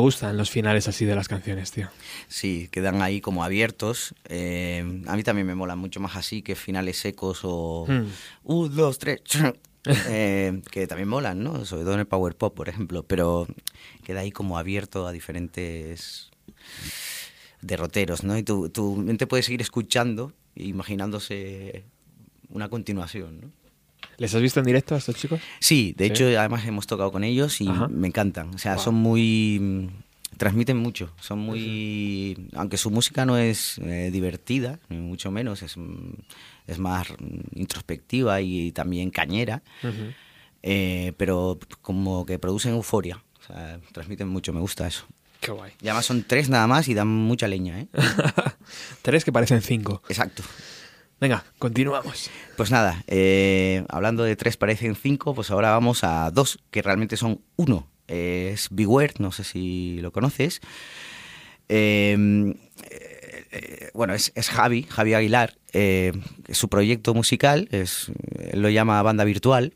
Gustan 0.07 0.37
los 0.37 0.51
finales 0.51 0.87
así 0.87 1.05
de 1.05 1.17
las 1.17 1.27
canciones, 1.27 1.73
tío. 1.73 1.89
Sí, 2.29 2.69
quedan 2.71 3.03
ahí 3.03 3.21
como 3.21 3.43
abiertos. 3.43 4.15
Eh, 4.29 5.03
a 5.09 5.17
mí 5.17 5.25
también 5.25 5.49
me 5.49 5.57
mola 5.57 5.75
mucho 5.75 5.99
más 5.99 6.15
así 6.15 6.43
que 6.43 6.55
finales 6.55 6.99
secos 6.99 7.41
o... 7.43 7.87
Hmm. 7.89 8.07
Un, 8.45 8.77
dos, 8.77 9.01
tres... 9.01 9.21
eh, 9.85 10.63
que 10.71 10.87
también 10.87 11.09
molan, 11.09 11.43
¿no? 11.43 11.65
Sobre 11.65 11.83
todo 11.83 11.95
en 11.95 12.01
el 12.01 12.07
Power 12.07 12.37
Pop, 12.37 12.55
por 12.55 12.69
ejemplo. 12.69 13.03
Pero 13.03 13.49
queda 14.05 14.21
ahí 14.21 14.31
como 14.31 14.59
abierto 14.59 15.09
a 15.09 15.13
diferentes 15.13 16.31
derroteros, 17.61 18.23
¿no? 18.23 18.39
Y 18.39 18.45
tu, 18.45 18.69
tu 18.69 18.95
mente 18.95 19.27
puede 19.27 19.43
seguir 19.43 19.61
escuchando 19.61 20.33
e 20.55 20.67
imaginándose 20.67 21.85
una 22.49 22.69
continuación, 22.69 23.41
¿no? 23.41 23.66
¿Les 24.19 24.35
has 24.35 24.41
visto 24.43 24.61
en 24.61 24.67
directo 24.67 24.95
a 24.95 24.99
estos 24.99 25.15
chicos? 25.17 25.41
Sí, 25.61 25.95
de 25.97 26.07
¿Sí? 26.07 26.11
hecho, 26.13 26.25
además 26.39 26.67
hemos 26.67 26.87
tocado 26.87 27.13
con 27.13 27.25
ellos 27.25 27.61
y 27.61 27.69
Ajá. 27.69 27.89
me 27.89 28.09
encantan. 28.09 28.55
O 28.55 28.59
sea, 28.59 28.75
Wow. 28.77 28.85
son 28.85 28.95
muy. 28.95 29.59
mm, 29.61 29.87
transmiten 30.39 30.77
mucho. 30.77 31.13
Son 31.21 31.39
muy. 31.39 32.49
Aunque 32.55 32.77
su 32.77 32.91
música 32.91 33.25
no 33.27 33.37
es 33.39 33.79
eh, 33.79 34.11
divertida, 34.13 34.79
ni 34.89 34.97
mucho 34.99 35.31
menos, 35.31 35.63
es, 35.63 35.77
mm, 35.77 36.13
es 36.67 36.79
más 36.79 37.09
mm, 37.11 37.59
introspectiva 37.61 38.41
y, 38.41 38.73
también 38.73 39.11
cañera, 39.11 39.63
eh, 40.63 41.13
pero 41.17 41.59
como 41.83 42.25
que 42.27 42.39
producen 42.39 42.73
euforia. 42.73 43.23
O 43.41 43.47
sea, 43.47 43.79
transmiten 43.93 44.29
mucho, 44.29 44.53
me 44.53 44.61
gusta 44.61 44.87
eso. 44.89 45.07
Qué 45.41 45.53
guay. 45.53 45.73
Y 45.83 45.89
además 45.89 46.07
son 46.07 46.25
tres 46.27 46.49
nada 46.49 46.67
más 46.67 46.89
y 46.89 46.95
dan 46.95 47.07
mucha 47.09 47.47
leña, 47.47 47.81
¿eh? 47.81 47.87
Tres 49.03 49.25
que 49.25 49.31
parecen 49.33 49.61
cinco. 49.63 50.03
Exacto. 50.09 50.43
Venga, 51.19 51.45
continuamos. 51.59 52.31
Pues 52.57 52.71
nada, 52.71 53.03
eh, 53.07 53.85
hablando 53.89 54.23
de 54.25 54.37
tres 54.37 54.57
parecen 54.57 54.95
cinco, 54.95 55.35
pues 55.35 55.51
ahora 55.51 55.71
vamos 55.71 56.05
a 56.05 56.31
dos, 56.31 56.59
que 56.71 56.83
realmente 56.83 57.17
son 57.17 57.41
uno. 57.57 57.89
Eh, 58.07 58.51
es 58.53 58.69
Beware, 58.71 59.14
no 59.19 59.33
sé 59.33 59.43
si 59.43 59.99
lo 60.03 60.12
conoces. 60.12 60.61
Eh, 61.69 62.55
eh, 63.51 63.91
bueno, 63.95 64.12
es, 64.12 64.31
es 64.35 64.51
Javi, 64.51 64.83
Javi 64.89 65.14
Aguilar. 65.14 65.57
eh, 65.73 66.12
su 66.51 66.69
proyecto 66.69 67.14
musical 67.14 67.69
es, 67.73 68.12
él 68.39 68.61
lo 68.61 68.69
llama 68.69 69.03
banda 69.03 69.25
virtual, 69.25 69.73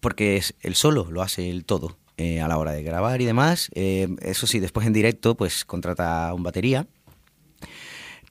porque 0.00 0.36
es 0.36 0.54
él 0.60 0.74
solo, 0.74 1.10
lo 1.10 1.22
hace 1.22 1.48
él 1.50 1.64
todo. 1.64 1.96
eh, 2.18 2.40
a 2.40 2.48
la 2.48 2.58
hora 2.58 2.72
de 2.72 2.82
grabar 2.82 3.20
y 3.20 3.24
demás. 3.24 3.70
Eso 3.74 4.46
sí, 4.46 4.60
después 4.60 4.86
en 4.86 4.92
directo, 4.92 5.34
pues 5.34 5.64
contrata 5.64 6.32
un 6.34 6.42
batería. 6.42 6.86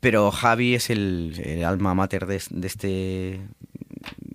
Pero 0.02 0.32
Javi 0.32 0.76
es 0.76 0.90
el, 0.90 1.42
el 1.44 1.64
alma 1.64 1.94
mater 1.94 2.26
de, 2.26 2.42
de 2.50 2.68
este 2.68 3.42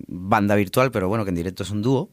banda 0.07 0.55
virtual, 0.55 0.91
pero 0.91 1.07
bueno, 1.07 1.23
que 1.25 1.29
en 1.29 1.35
directo 1.35 1.63
es 1.63 1.69
un 1.69 1.83
dúo. 1.83 2.09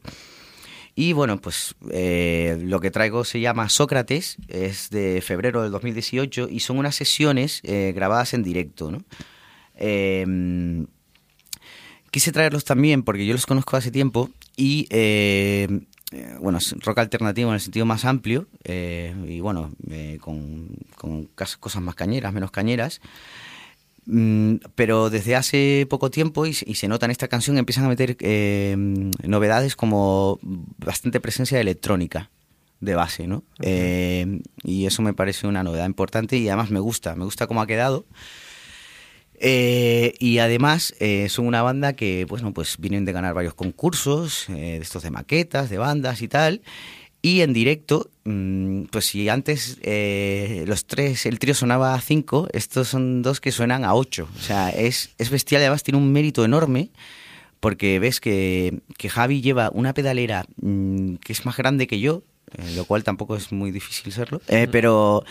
Y 0.97 1.13
bueno, 1.13 1.41
pues 1.41 1.75
eh, 1.91 2.59
lo 2.63 2.81
que 2.81 2.91
traigo 2.91 3.25
se 3.25 3.41
llama 3.41 3.69
Sócrates, 3.69 4.37
es 4.49 4.91
de 4.91 5.23
febrero 5.23 5.63
del 5.63 5.73
2018 5.73 6.49
y 6.51 6.61
son 6.61 6.79
unas 6.79 6.95
sesiones 6.95 7.61
eh, 7.65 7.93
grabadas 7.95 8.35
en 8.35 8.43
directo, 8.45 8.93
¿no? 8.93 9.03
Eh, 9.77 10.87
quise 12.13 12.31
traerlos 12.31 12.65
también 12.65 13.03
porque 13.03 13.27
yo 13.27 13.33
los 13.33 13.47
conozco 13.47 13.77
hace 13.77 13.91
tiempo 13.91 14.31
y 14.57 14.87
eh, 14.91 15.67
eh, 16.15 16.37
bueno, 16.41 16.59
es 16.59 16.73
rock 16.79 16.99
alternativo 16.99 17.49
en 17.49 17.55
el 17.55 17.61
sentido 17.61 17.87
más 17.87 18.05
amplio 18.05 18.47
eh, 18.63 19.13
y 19.27 19.41
bueno, 19.41 19.73
eh, 19.91 20.19
con, 20.21 20.69
con 20.95 21.25
cosas 21.59 21.83
más 21.83 21.97
cañeras, 21.97 22.33
menos 22.33 22.53
cañeras. 22.53 23.01
Mm, 24.07 24.57
pero 24.75 25.09
desde 25.09 25.35
hace 25.35 25.87
poco 25.89 26.11
tiempo, 26.11 26.45
y, 26.47 26.53
se- 26.55 26.69
y 26.69 26.75
se 26.75 26.89
nota 26.89 27.07
en 27.07 27.11
esta 27.13 27.29
canción, 27.29 27.57
empiezan 27.57 27.85
a 27.85 27.89
meter 27.89 28.17
eh, 28.21 28.75
novedades 29.27 29.77
como 29.77 30.39
bastante 30.43 31.21
presencia 31.21 31.57
de 31.57 31.63
electrónica 31.63 32.31
de 32.81 32.95
base, 32.95 33.27
¿no? 33.27 33.45
Eh, 33.63 34.41
y 34.63 34.85
eso 34.85 35.01
me 35.01 35.15
parece 35.15 35.47
una 35.47 35.63
novedad 35.63 35.87
importante 35.87 36.37
y 36.37 36.49
además 36.49 36.71
me 36.71 36.81
gusta, 36.81 37.15
me 37.17 37.25
gusta 37.25 37.47
cómo 37.47 37.63
ha 37.63 37.67
quedado. 37.67 38.05
Eh, 39.37 40.15
y 40.21 40.39
además 40.39 40.95
son 41.29 41.47
una 41.47 41.63
banda 41.63 41.95
que, 41.95 42.25
bueno, 42.25 42.53
pues 42.53 42.77
vienen 42.79 43.05
de 43.05 43.13
ganar 43.13 43.35
varios 43.35 43.55
concursos, 43.55 44.45
de 44.49 44.77
estos 44.77 45.03
de 45.03 45.11
maquetas, 45.11 45.71
de 45.71 45.79
bandas 45.79 46.23
y 46.23 46.29
tal. 46.29 46.63
Y 47.25 47.41
en 47.41 47.55
directo, 47.55 48.11
mm, 48.25 48.83
pues 48.91 49.07
si 49.07 49.31
antes 49.31 49.79
eh, 49.81 50.64
los 50.66 50.85
tres, 50.85 51.25
el 51.25 51.39
trío 51.39 51.55
sonaba 51.55 51.95
a 51.95 52.01
cinco, 52.03 52.49
estos 52.53 52.89
son 52.89 53.22
dos 53.22 53.41
que 53.41 53.51
suenan 53.51 53.83
a 53.83 53.95
ocho. 53.95 54.29
O 54.37 54.43
sea, 54.43 54.68
es, 54.68 55.14
es 55.16 55.31
bestial 55.31 55.62
y 55.62 55.64
además 55.64 55.83
tiene 55.83 55.97
un 55.97 56.12
mérito 56.12 56.45
enorme 56.45 56.91
porque 57.61 57.99
ves 57.99 58.20
que, 58.20 58.83
que 58.99 59.09
Javi 59.09 59.41
lleva 59.41 59.70
una 59.72 59.95
pedalera 59.95 60.45
mm, 60.61 61.14
que 61.14 61.33
es 61.33 61.47
más 61.47 61.57
grande 61.57 61.87
que 61.87 61.99
yo, 61.99 62.25
eh, 62.59 62.75
lo 62.77 62.85
cual 62.85 63.05
tampoco 63.05 63.37
es 63.37 63.53
muy 63.53 63.70
difícil 63.70 64.12
serlo, 64.12 64.43
eh, 64.49 64.68
pero 64.70 65.25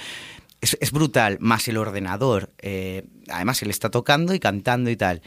es, 0.61 0.75
es 0.81 0.91
brutal, 0.91 1.37
más 1.41 1.67
el 1.67 1.77
ordenador, 1.77 2.51
eh, 2.63 3.03
además 3.29 3.61
él 3.61 3.69
está 3.69 3.91
tocando 3.91 4.33
y 4.33 4.39
cantando 4.39 4.89
y 4.89 4.95
tal. 4.95 5.21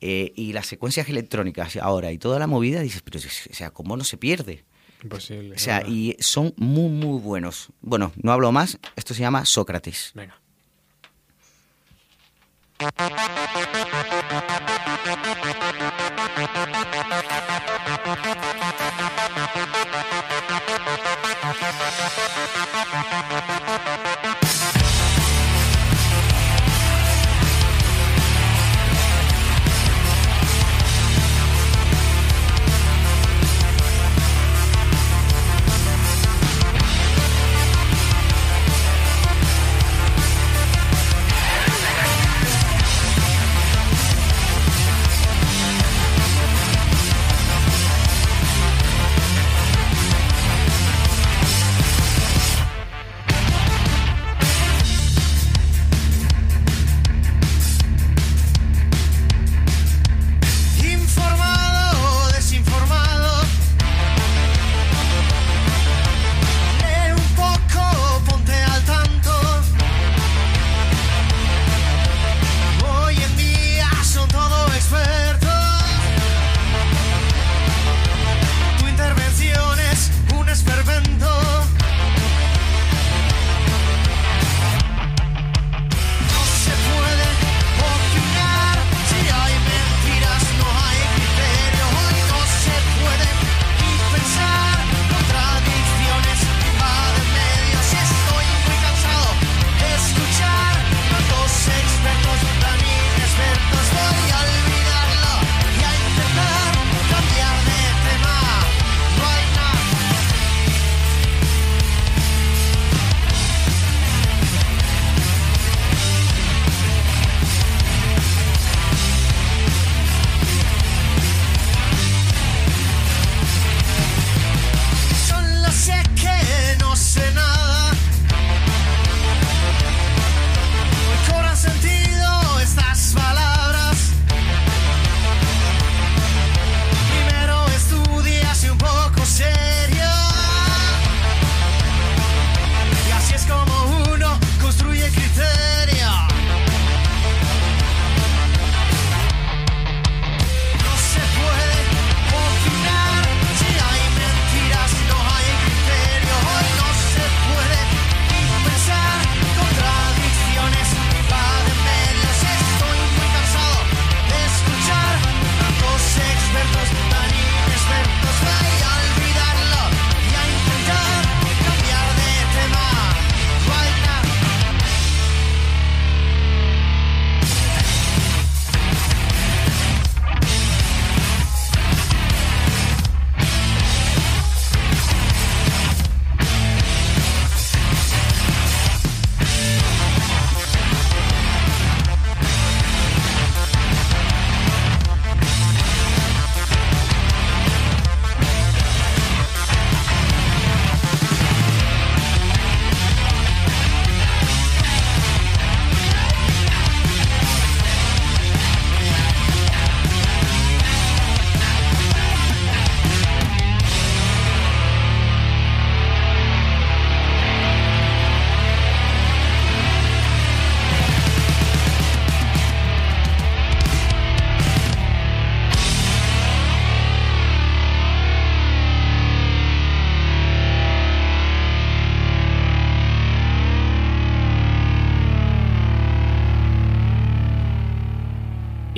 Eh, 0.00 0.32
y 0.36 0.52
las 0.52 0.68
secuencias 0.68 1.08
electrónicas 1.08 1.76
ahora 1.76 2.12
y 2.12 2.18
toda 2.18 2.38
la 2.38 2.46
movida, 2.46 2.82
dices, 2.82 3.02
pero 3.02 3.18
o 3.18 3.54
sea, 3.54 3.72
¿cómo 3.72 3.96
no 3.96 4.04
se 4.04 4.16
pierde? 4.16 4.64
Imposible. 5.02 5.54
O 5.54 5.58
sea, 5.58 5.78
¿verdad? 5.78 5.92
y 5.92 6.16
son 6.20 6.54
muy, 6.56 6.88
muy 6.88 7.20
buenos. 7.20 7.68
Bueno, 7.80 8.12
no 8.22 8.32
hablo 8.32 8.50
más, 8.52 8.78
esto 8.96 9.14
se 9.14 9.20
llama 9.20 9.44
Sócrates. 9.44 10.12
Venga. 10.14 10.38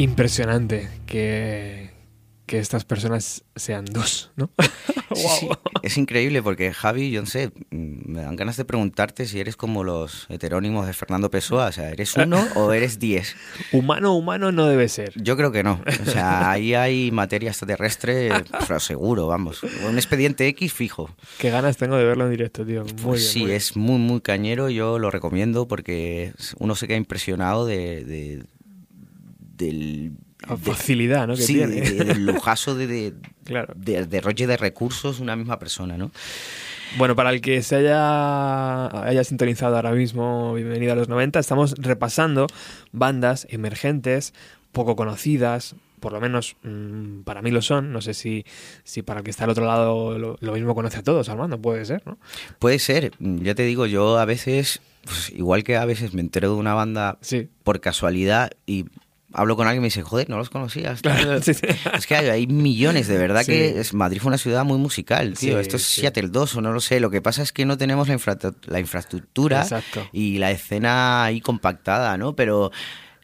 Impresionante 0.01 0.89
que, 1.05 1.91
que 2.47 2.59
estas 2.59 2.87
personas 2.87 3.45
sean 3.55 3.85
dos, 3.85 4.31
¿no? 4.37 4.51
Sí, 5.13 5.49
es 5.83 5.99
increíble 5.99 6.41
porque 6.41 6.73
Javi, 6.73 7.11
yo 7.11 7.21
no 7.21 7.27
sé, 7.27 7.49
mm, 7.71 8.13
me 8.13 8.23
dan 8.23 8.37
ganas 8.37 8.57
de 8.57 8.65
preguntarte 8.65 9.27
si 9.27 9.41
eres 9.41 9.57
como 9.57 9.83
los 9.83 10.27
heterónimos 10.31 10.87
de 10.87 10.93
Fernando 10.95 11.31
Pessoa, 11.31 11.67
o 11.67 11.73
sea, 11.73 11.91
¿eres 11.91 12.17
uno 12.17 12.41
o 12.55 12.73
eres 12.73 13.01
diez? 13.01 13.35
Humano, 13.73 14.15
humano 14.17 14.53
no 14.53 14.67
debe 14.67 14.89
ser. 14.89 15.13
Yo 15.21 15.37
creo 15.37 15.51
que 15.53 15.65
no, 15.65 15.81
o 16.01 16.05
sea, 16.11 16.51
ahí 16.53 16.75
hay 16.75 17.11
materia 17.11 17.51
extraterrestre, 17.51 18.45
pero 18.67 18.79
seguro, 18.79 19.27
vamos, 19.27 19.63
un 19.65 19.97
expediente 19.97 20.47
X 20.47 20.73
fijo. 20.73 21.11
Qué 21.39 21.51
ganas 21.51 21.77
tengo 21.77 21.97
de 21.97 22.05
verlo 22.05 22.25
en 22.27 22.31
directo, 22.31 22.65
tío. 22.65 22.85
Muy 22.85 22.93
Pues 23.03 23.21
bien, 23.21 23.33
sí, 23.33 23.39
muy 23.41 23.47
bien. 23.49 23.57
es 23.57 23.77
muy, 23.77 23.99
muy 23.99 24.21
cañero, 24.21 24.71
yo 24.71 24.99
lo 25.01 25.11
recomiendo 25.11 25.67
porque 25.67 26.33
uno 26.59 26.77
se 26.77 26.87
queda 26.87 26.97
impresionado 26.99 27.67
de, 27.67 28.05
de- 28.05 28.45
del... 29.65 30.13
La 30.49 30.57
de- 30.57 30.63
facilidad, 30.63 31.27
¿no? 31.29 31.35
Que 31.37 31.43
sí, 31.43 31.55
tiene. 31.55 31.81
de- 31.83 32.05
del 32.05 32.27
lujazo 32.27 32.75
de, 32.75 32.87
de, 32.87 33.15
Claro. 33.45 33.73
de, 33.77 34.07
derroche 34.07 34.47
de 34.47 34.57
recursos 34.57 35.21
una 35.21 35.37
misma 35.37 35.59
persona, 35.59 35.97
¿no? 35.99 36.11
Bueno, 36.99 37.15
para 37.15 37.31
el 37.31 37.41
que 37.41 37.63
se 37.63 37.77
haya, 37.77 38.87
haya 39.07 39.23
sintonizado 39.23 39.77
ahora 39.77 39.93
mismo, 39.93 40.55
bienvenido 40.55 40.93
a 40.93 40.97
los 40.97 41.09
90, 41.09 41.39
estamos 41.39 41.75
repasando 41.79 42.47
bandas 42.91 43.47
emergentes, 43.51 44.35
poco 44.73 44.97
conocidas, 44.97 45.77
por 46.01 46.13
lo 46.13 46.21
menos 46.21 46.57
mm, 46.65 47.21
para 47.23 47.43
mí 47.43 47.51
lo 47.53 47.63
son, 47.63 47.93
no 47.93 48.01
sé 48.01 48.15
si, 48.15 48.45
si 48.83 49.03
para 49.03 49.21
el 49.21 49.25
que 49.25 49.31
está 49.31 49.45
al 49.45 49.51
otro 49.51 49.67
lado 49.67 50.19
lo, 50.19 50.37
lo 50.41 50.53
mismo 50.53 50.75
conoce 50.75 50.99
a 50.99 51.03
todos, 51.05 51.29
Armando, 51.29 51.61
puede 51.61 51.85
ser, 51.85 52.03
¿no? 52.07 52.19
Puede 52.59 52.79
ser, 52.81 53.13
ya 53.21 53.55
te 53.55 53.63
digo, 53.65 53.87
yo 53.87 54.19
a 54.19 54.25
veces, 54.25 54.81
pues, 55.05 55.31
igual 55.31 55.63
que 55.63 55.77
a 55.77 55.85
veces 55.85 56.13
me 56.15 56.23
entero 56.23 56.49
de 56.53 56.57
una 56.57 56.75
banda 56.75 57.19
Sí. 57.21 57.49
por 57.63 57.81
casualidad 57.81 58.51
y 58.67 58.87
hablo 59.33 59.57
con 59.57 59.67
alguien 59.67 59.81
y 59.81 59.83
me 59.83 59.87
dice, 59.87 60.03
joder, 60.03 60.29
no 60.29 60.37
los 60.39 60.51
conocías. 60.51 61.03
Claro, 61.03 61.41
sí, 61.43 61.55
sí. 61.55 61.67
Es 61.95 62.07
que 62.07 62.17
hay, 62.17 62.29
hay 62.29 62.47
millones, 62.47 63.07
de 63.09 63.17
verdad 63.19 63.43
Sí. 63.43 63.53
que 63.53 63.81
es- 63.81 63.95
Madrid 63.95 64.21
fue 64.21 64.29
una 64.29 64.39
ciudad 64.39 64.65
muy 64.65 64.79
musical, 64.79 65.35
tío. 65.39 65.55
Sí, 65.55 65.61
Esto 65.61 65.77
es 65.77 65.83
sí. 65.85 66.01
Seattle 66.01 66.29
2 66.29 66.57
o 66.57 66.61
no 66.61 66.73
lo 66.73 66.81
sé. 66.81 67.01
Lo 67.01 67.11
que 67.11 67.21
pasa 67.23 67.43
es 67.43 67.53
que 67.53 67.65
no 67.65 67.77
tenemos 67.79 68.09
la, 68.09 68.15
infra- 68.15 68.39
la 68.67 68.81
infraestructura 68.81 69.63
Exacto. 69.63 70.07
y 70.13 70.39
la 70.39 70.51
escena 70.51 71.25
ahí 71.25 71.41
compactada, 71.41 72.17
¿no? 72.19 72.35
Pero 72.35 72.71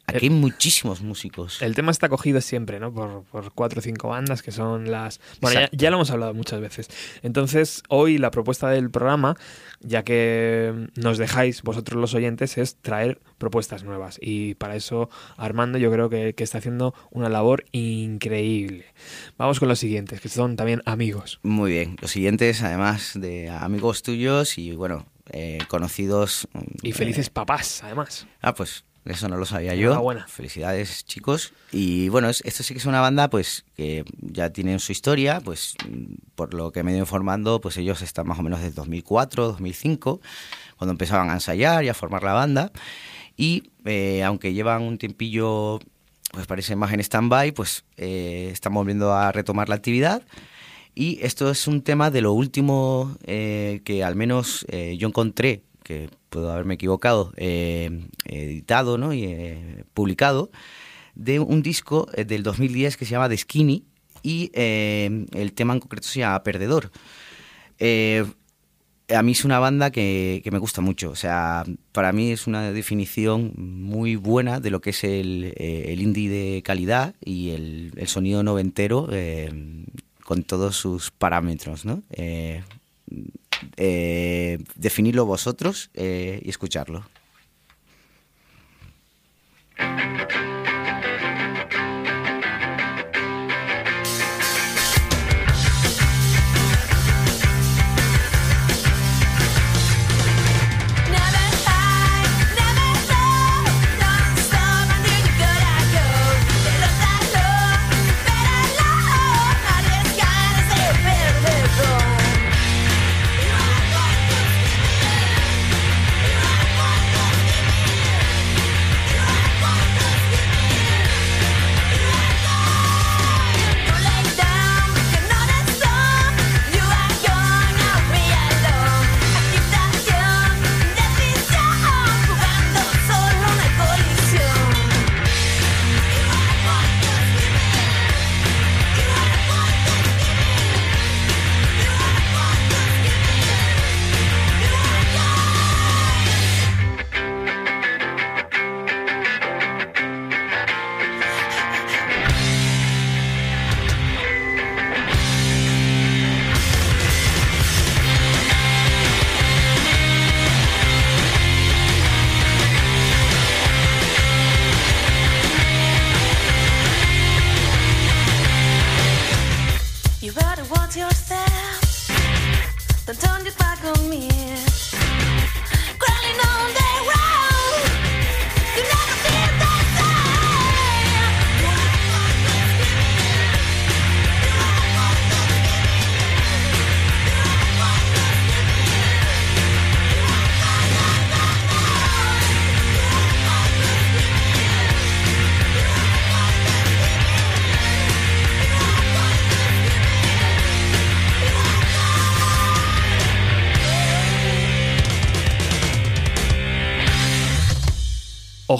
aquí 0.06 0.26
hay 0.26 0.30
muchísimos 0.30 1.02
músicos. 1.02 1.60
El 1.62 1.74
tema 1.74 1.90
está 1.90 2.08
cogido 2.08 2.40
siempre, 2.40 2.78
¿no? 2.80 2.92
Por, 2.92 3.24
por 3.24 3.52
cuatro 3.52 3.80
o 3.80 3.82
cinco 3.82 4.08
bandas 4.08 4.42
que 4.42 4.52
son 4.52 4.90
las... 4.90 5.20
Bueno, 5.40 5.68
ya, 5.72 5.90
lo 5.90 5.96
hemos 5.96 6.10
hablado 6.10 6.34
muchas 6.34 6.60
veces. 6.60 6.88
Entonces, 7.22 7.82
hoy 7.88 8.18
la 8.18 8.30
propuesta 8.30 8.68
del 8.70 8.90
programa, 8.90 9.36
ya 9.80 10.02
que 10.02 10.88
nos 10.96 11.18
dejáis 11.18 11.62
vosotros 11.62 12.00
los 12.00 12.14
oyentes, 12.14 12.58
es 12.58 12.76
traer 12.76 13.20
propuestas 13.38 13.84
nuevas. 13.84 14.18
Y 14.20 14.54
para 14.54 14.76
eso 14.76 15.10
Armando 15.36 15.78
yo 15.78 15.90
creo 15.90 16.08
que, 16.08 16.34
que 16.34 16.44
está 16.44 16.58
haciendo 16.58 16.94
una 17.10 17.28
labor 17.28 17.64
increíble. 17.72 18.86
Vamos 19.36 19.58
con 19.58 19.68
los 19.68 19.78
siguientes, 19.78 20.20
que 20.20 20.28
son 20.28 20.56
también 20.56 20.82
amigos. 20.86 21.40
Muy 21.42 21.72
bien. 21.72 21.96
Los 22.00 22.12
siguientes, 22.12 22.62
además 22.62 23.12
de 23.14 23.50
amigos 23.50 24.02
tuyos 24.02 24.58
y, 24.58 24.72
bueno, 24.72 25.06
eh, 25.30 25.58
conocidos. 25.68 26.48
Y 26.82 26.90
eh, 26.90 26.92
felices 26.92 27.30
papás, 27.30 27.82
además. 27.82 28.26
Ah, 28.40 28.54
pues 28.54 28.84
eso 29.06 29.28
no 29.28 29.36
lo 29.36 29.44
sabía 29.46 29.74
yo. 29.74 29.90
Felicidades, 30.28 31.04
chicos. 31.04 31.52
Y 31.72 32.08
bueno, 32.08 32.28
es- 32.28 32.42
esto 32.44 32.62
sí 32.62 32.74
que 32.74 32.78
es 32.78 32.86
una 32.86 33.00
banda 33.00 33.28
pues 33.30 33.64
que 33.76 34.04
ya 34.20 34.50
tienen 34.50 34.78
su 34.80 34.92
historia, 34.92 35.40
pues 35.40 35.74
por 36.34 36.54
lo 36.54 36.72
que 36.72 36.82
me 36.82 36.90
he 36.90 36.94
ido 36.94 37.02
informando, 37.02 37.60
pues 37.60 37.76
ellos 37.76 38.02
están 38.02 38.26
más 38.26 38.38
o 38.38 38.42
menos 38.42 38.60
desde 38.60 38.74
2004, 38.74 39.46
2005, 39.48 40.20
cuando 40.76 40.92
empezaban 40.92 41.30
a 41.30 41.34
ensayar 41.34 41.84
y 41.84 41.88
a 41.88 41.94
formar 41.94 42.22
la 42.22 42.32
banda. 42.32 42.72
Y 43.36 43.70
eh, 43.84 44.22
aunque 44.24 44.52
llevan 44.54 44.82
un 44.82 44.98
tiempillo, 44.98 45.78
pues 46.32 46.46
parece 46.46 46.74
más 46.76 46.92
en 46.92 47.00
stand-by, 47.00 47.52
pues 47.52 47.84
eh, 47.96 48.48
están 48.52 48.74
volviendo 48.74 49.12
a 49.14 49.30
retomar 49.32 49.68
la 49.68 49.74
actividad. 49.76 50.22
Y 50.94 51.18
esto 51.22 51.50
es 51.50 51.66
un 51.66 51.82
tema 51.82 52.10
de 52.10 52.22
lo 52.22 52.32
último 52.32 53.16
eh, 53.24 53.82
que 53.84 54.02
al 54.02 54.16
menos 54.16 54.64
eh, 54.70 54.96
yo 54.98 55.06
encontré, 55.08 55.62
que 55.86 56.10
puedo 56.30 56.50
haberme 56.50 56.74
equivocado, 56.74 57.32
eh, 57.36 58.08
editado 58.24 58.98
¿no? 58.98 59.12
y 59.12 59.22
eh, 59.22 59.84
publicado, 59.94 60.50
de 61.14 61.38
un 61.38 61.62
disco 61.62 62.08
eh, 62.14 62.24
del 62.24 62.42
2010 62.42 62.96
que 62.96 63.04
se 63.04 63.12
llama 63.12 63.28
The 63.28 63.36
Skinny 63.36 63.84
y 64.20 64.50
el 64.52 65.52
tema 65.54 65.74
en 65.74 65.78
concreto 65.78 66.08
se 66.08 66.18
llama 66.18 66.42
Perdedor. 66.42 66.90
A 69.08 69.22
mí 69.22 69.32
es 69.32 69.44
una 69.44 69.60
banda 69.60 69.92
que, 69.92 70.40
que 70.42 70.50
me 70.50 70.58
gusta 70.58 70.80
mucho, 70.80 71.10
o 71.10 71.14
sea, 71.14 71.62
para 71.92 72.10
mí 72.10 72.32
es 72.32 72.48
una 72.48 72.72
definición 72.72 73.52
muy 73.56 74.16
buena 74.16 74.58
de 74.58 74.70
lo 74.70 74.80
que 74.80 74.90
es 74.90 75.04
el, 75.04 75.54
el 75.56 76.00
indie 76.00 76.28
de 76.28 76.62
calidad 76.64 77.14
y 77.24 77.50
el, 77.50 77.92
el 77.94 78.08
sonido 78.08 78.42
noventero 78.42 79.08
con 80.24 80.42
todos 80.42 80.74
sus 80.74 81.12
parámetros, 81.12 81.84
¿no? 81.84 82.02
Eh, 83.76 84.58
definirlo 84.74 85.26
vosotros 85.26 85.90
eh, 85.94 86.40
y 86.42 86.50
escucharlo. 86.50 87.04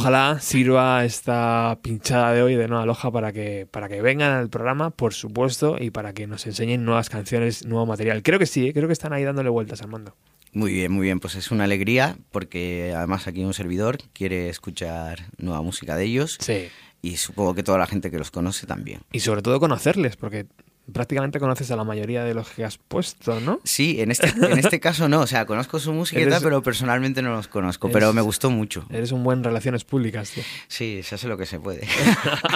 Ojalá 0.06 0.38
sirva 0.38 1.04
esta 1.04 1.80
pinchada 1.82 2.32
de 2.32 2.40
hoy 2.40 2.54
de 2.54 2.68
Nueva 2.68 2.86
Loja 2.86 3.10
para 3.10 3.32
que, 3.32 3.66
para 3.68 3.88
que 3.88 4.00
vengan 4.00 4.34
al 4.34 4.48
programa, 4.48 4.90
por 4.90 5.12
supuesto, 5.12 5.78
y 5.80 5.90
para 5.90 6.12
que 6.12 6.28
nos 6.28 6.46
enseñen 6.46 6.84
nuevas 6.84 7.10
canciones, 7.10 7.66
nuevo 7.66 7.86
material. 7.86 8.22
Creo 8.22 8.38
que 8.38 8.46
sí, 8.46 8.68
¿eh? 8.68 8.72
creo 8.72 8.86
que 8.86 8.92
están 8.92 9.12
ahí 9.12 9.24
dándole 9.24 9.48
vueltas, 9.48 9.82
Armando. 9.82 10.14
Muy 10.52 10.72
bien, 10.74 10.92
muy 10.92 11.06
bien. 11.06 11.18
Pues 11.18 11.34
es 11.34 11.50
una 11.50 11.64
alegría 11.64 12.16
porque 12.30 12.94
además 12.96 13.26
aquí 13.26 13.44
un 13.44 13.52
servidor 13.52 13.98
quiere 14.12 14.48
escuchar 14.48 15.24
nueva 15.38 15.60
música 15.62 15.96
de 15.96 16.04
ellos. 16.04 16.38
Sí. 16.38 16.68
y 17.02 17.16
supongo 17.16 17.56
que 17.56 17.64
toda 17.64 17.78
la 17.78 17.88
gente 17.88 18.08
que 18.12 18.18
los 18.18 18.30
conoce 18.30 18.64
también. 18.64 19.00
Y 19.10 19.18
sobre 19.18 19.42
todo 19.42 19.58
conocerles, 19.58 20.14
porque 20.14 20.46
prácticamente 20.92 21.40
conoces 21.40 21.70
a 21.70 21.76
la 21.76 21.84
mayoría 21.84 22.22
de 22.24 22.32
los 22.34 22.48
que 22.50 22.64
has 22.64 22.78
puesto, 22.78 23.40
¿no? 23.40 23.60
Sí, 23.64 24.00
en 24.00 24.10
este, 24.10 24.28
en 24.28 24.58
este 24.58 24.78
caso 24.80 25.08
no, 25.08 25.20
o 25.20 25.26
sea, 25.26 25.44
conozco 25.46 25.78
su 25.78 25.92
música 25.92 26.18
y 26.20 26.22
Eres- 26.22 26.34
tal, 26.34 26.42
pero 26.42 26.62
personalmente 26.62 27.22
no 27.22 27.32
los 27.32 27.48
conozco, 27.48 27.90
pero 27.90 28.06
Eres- 28.06 28.14
me 28.14 28.20
gustó 28.22 28.50
mucho. 28.50 28.86
Eres 28.90 29.12
un 29.12 29.24
buen 29.24 29.42
relaciones 29.44 29.84
públicas, 29.84 30.30
tío. 30.30 30.44
Sí, 30.68 31.00
se 31.02 31.14
hace 31.16 31.28
lo 31.28 31.36
que 31.36 31.46
se 31.46 31.58
puede. 31.60 31.86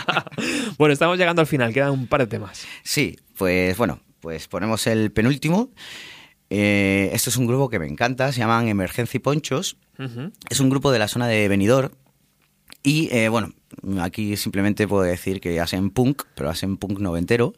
bueno, 0.78 0.92
estamos 0.92 1.18
llegando 1.18 1.40
al 1.40 1.46
final, 1.46 1.72
quedan 1.72 1.90
un 1.90 2.06
par 2.06 2.20
de 2.20 2.26
temas. 2.26 2.66
Sí, 2.82 3.18
pues 3.36 3.76
bueno, 3.76 4.00
pues 4.20 4.48
ponemos 4.48 4.86
el 4.86 5.10
penúltimo. 5.12 5.70
Eh, 6.50 7.10
esto 7.12 7.30
es 7.30 7.36
un 7.36 7.46
grupo 7.46 7.68
que 7.68 7.78
me 7.78 7.86
encanta, 7.86 8.32
se 8.32 8.40
llaman 8.40 8.68
Emergency 8.68 9.18
Ponchos. 9.18 9.76
Ujú. 9.98 10.32
Es 10.48 10.60
un 10.60 10.70
grupo 10.70 10.90
de 10.92 10.98
la 10.98 11.08
zona 11.08 11.26
de 11.28 11.46
Benidorm. 11.48 11.90
Y 12.82 13.08
eh, 13.14 13.28
bueno, 13.28 13.52
aquí 14.00 14.36
simplemente 14.36 14.88
puedo 14.88 15.02
decir 15.02 15.40
que 15.40 15.60
hacen 15.60 15.90
punk, 15.90 16.22
pero 16.34 16.48
hacen 16.48 16.76
punk 16.78 16.98
noventero. 16.98 17.52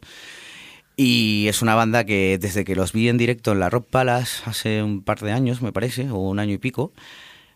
Y 0.95 1.47
es 1.47 1.61
una 1.61 1.75
banda 1.75 2.05
que 2.05 2.37
desde 2.37 2.65
que 2.65 2.75
los 2.75 2.93
vi 2.93 3.09
en 3.09 3.17
directo 3.17 3.51
en 3.51 3.59
la 3.59 3.69
Rock 3.69 3.87
Palace 3.89 4.43
hace 4.45 4.83
un 4.83 5.01
par 5.01 5.19
de 5.19 5.31
años, 5.31 5.61
me 5.61 5.71
parece, 5.71 6.09
o 6.11 6.17
un 6.17 6.39
año 6.39 6.53
y 6.53 6.59
pico, 6.59 6.93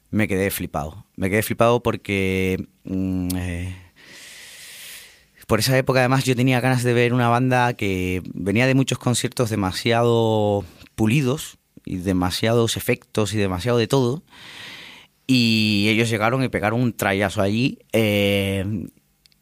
me 0.09 0.27
quedé 0.27 0.49
flipado. 0.49 1.05
Me 1.15 1.29
quedé 1.29 1.43
flipado 1.43 1.83
porque 1.83 2.67
mm, 2.83 3.29
eh, 3.35 3.75
por 5.47 5.59
esa 5.59 5.77
época 5.77 5.99
además 5.99 6.25
yo 6.25 6.35
tenía 6.35 6.59
ganas 6.61 6.83
de 6.83 6.93
ver 6.93 7.13
una 7.13 7.29
banda 7.29 7.73
que 7.73 8.21
venía 8.33 8.67
de 8.67 8.75
muchos 8.75 8.97
conciertos 8.97 9.49
demasiado 9.49 10.65
pulidos 10.95 11.57
y 11.85 11.97
demasiados 11.97 12.75
efectos 12.75 13.33
y 13.33 13.37
demasiado 13.37 13.77
de 13.77 13.87
todo. 13.87 14.23
Y 15.25 15.87
ellos 15.89 16.09
llegaron 16.09 16.43
y 16.43 16.49
pegaron 16.49 16.81
un 16.81 16.93
trayazo 16.93 17.41
allí 17.41 17.79
eh, 17.93 18.65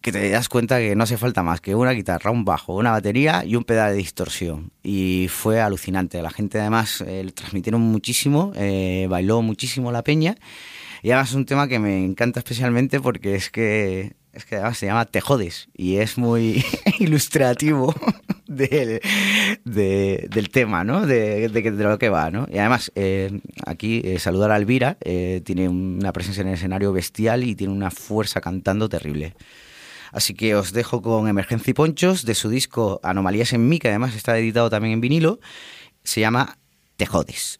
que 0.06 0.12
te 0.12 0.30
das 0.30 0.50
cuenta 0.50 0.78
que 0.78 0.96
no 0.96 1.04
hace 1.04 1.18
falta 1.18 1.42
más 1.42 1.62
que 1.62 1.74
una 1.74 1.90
guitarra, 1.90 2.30
un 2.30 2.46
bajo, 2.46 2.76
una 2.76 2.92
batería 2.92 3.44
y 3.44 3.56
un 3.56 3.64
pedal 3.64 3.90
de 3.92 3.98
distorsión. 3.98 4.72
Y 4.84 5.26
fue 5.32 5.60
alucinante. 5.62 6.22
La 6.22 6.30
gente 6.30 6.60
además 6.60 7.04
eh, 7.08 7.28
transmitieron 7.34 7.82
muchísimo, 7.82 8.52
eh, 8.56 9.08
bailó 9.10 9.42
muchísimo 9.42 9.92
la 9.92 10.04
peña. 10.04 10.36
Y 11.02 11.10
además 11.10 11.30
es 11.30 11.36
un 11.36 11.46
tema 11.48 11.68
que 11.68 11.80
me 11.80 12.06
encanta 12.06 12.40
especialmente 12.40 13.00
porque 13.00 13.34
es 13.34 13.50
que, 13.50 14.14
es 14.32 14.46
que 14.46 14.58
además 14.58 14.78
se 14.78 14.86
llama 14.86 15.06
Te 15.06 15.22
jodes 15.22 15.70
y 15.76 15.96
es 15.96 16.20
muy 16.20 16.64
ilustrativo 17.00 17.96
del, 18.48 19.02
de- 19.64 20.28
del 20.30 20.50
tema, 20.52 20.84
¿no? 20.84 21.08
De, 21.08 21.50
de 21.50 21.72
lo 21.84 21.98
que 21.98 22.10
va, 22.10 22.30
¿no? 22.30 22.48
Y 22.52 22.60
además, 22.60 22.92
eh, 22.94 23.40
aquí 23.66 24.04
eh, 24.06 24.20
saludar 24.20 24.52
a 24.52 24.58
Elvira, 24.58 25.00
tiene 25.44 25.68
una 25.68 26.14
presencia 26.14 26.42
en 26.42 26.50
el 26.50 26.54
escenario 26.54 26.94
bestial 26.94 27.44
y 27.44 27.56
tiene 27.56 27.74
una 27.74 27.90
fuerza 27.90 28.40
cantando 28.40 28.88
terrible. 28.88 29.34
Así 30.16 30.34
que 30.34 30.56
os 30.56 30.72
dejo 30.72 31.02
con 31.02 31.28
Emergencia 31.28 31.72
y 31.72 31.74
Ponchos 31.74 32.24
de 32.24 32.36
su 32.36 32.48
disco 32.48 33.02
Anomalías 33.04 33.52
en 33.52 33.68
mí, 33.68 33.80
que 33.80 33.90
además 33.90 34.16
está 34.16 34.40
editado 34.40 34.70
también 34.70 34.94
en 34.94 35.02
vinilo. 35.02 35.42
Se 36.06 36.22
llama 36.22 36.58
Te 36.96 37.06
jodes. 37.06 37.60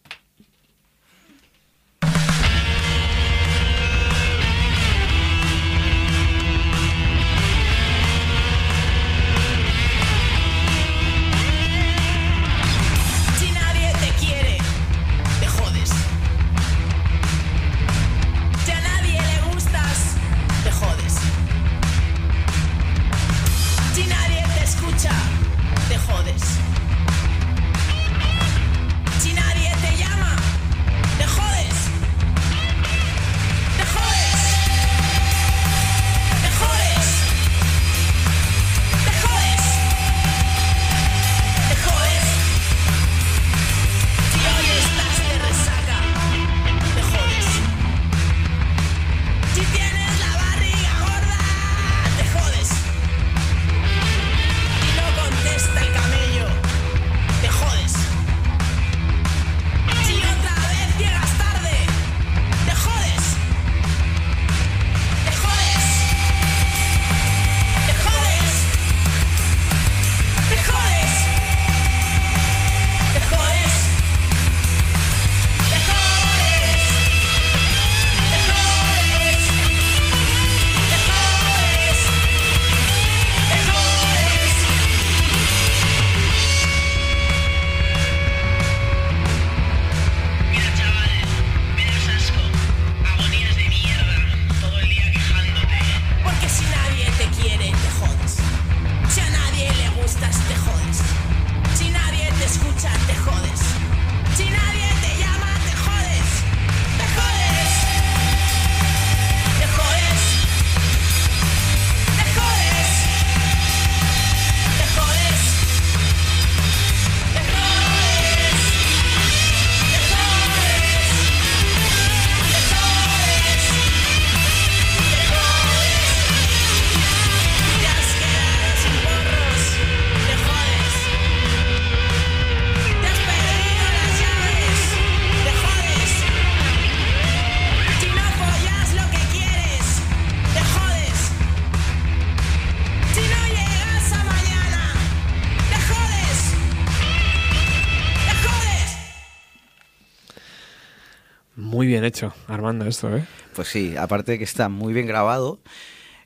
¿Eh? 153.16 153.24
Pues 153.54 153.68
sí, 153.68 153.96
aparte 153.96 154.32
de 154.32 154.38
que 154.38 154.44
está 154.44 154.68
muy 154.68 154.92
bien 154.92 155.06
grabado, 155.06 155.60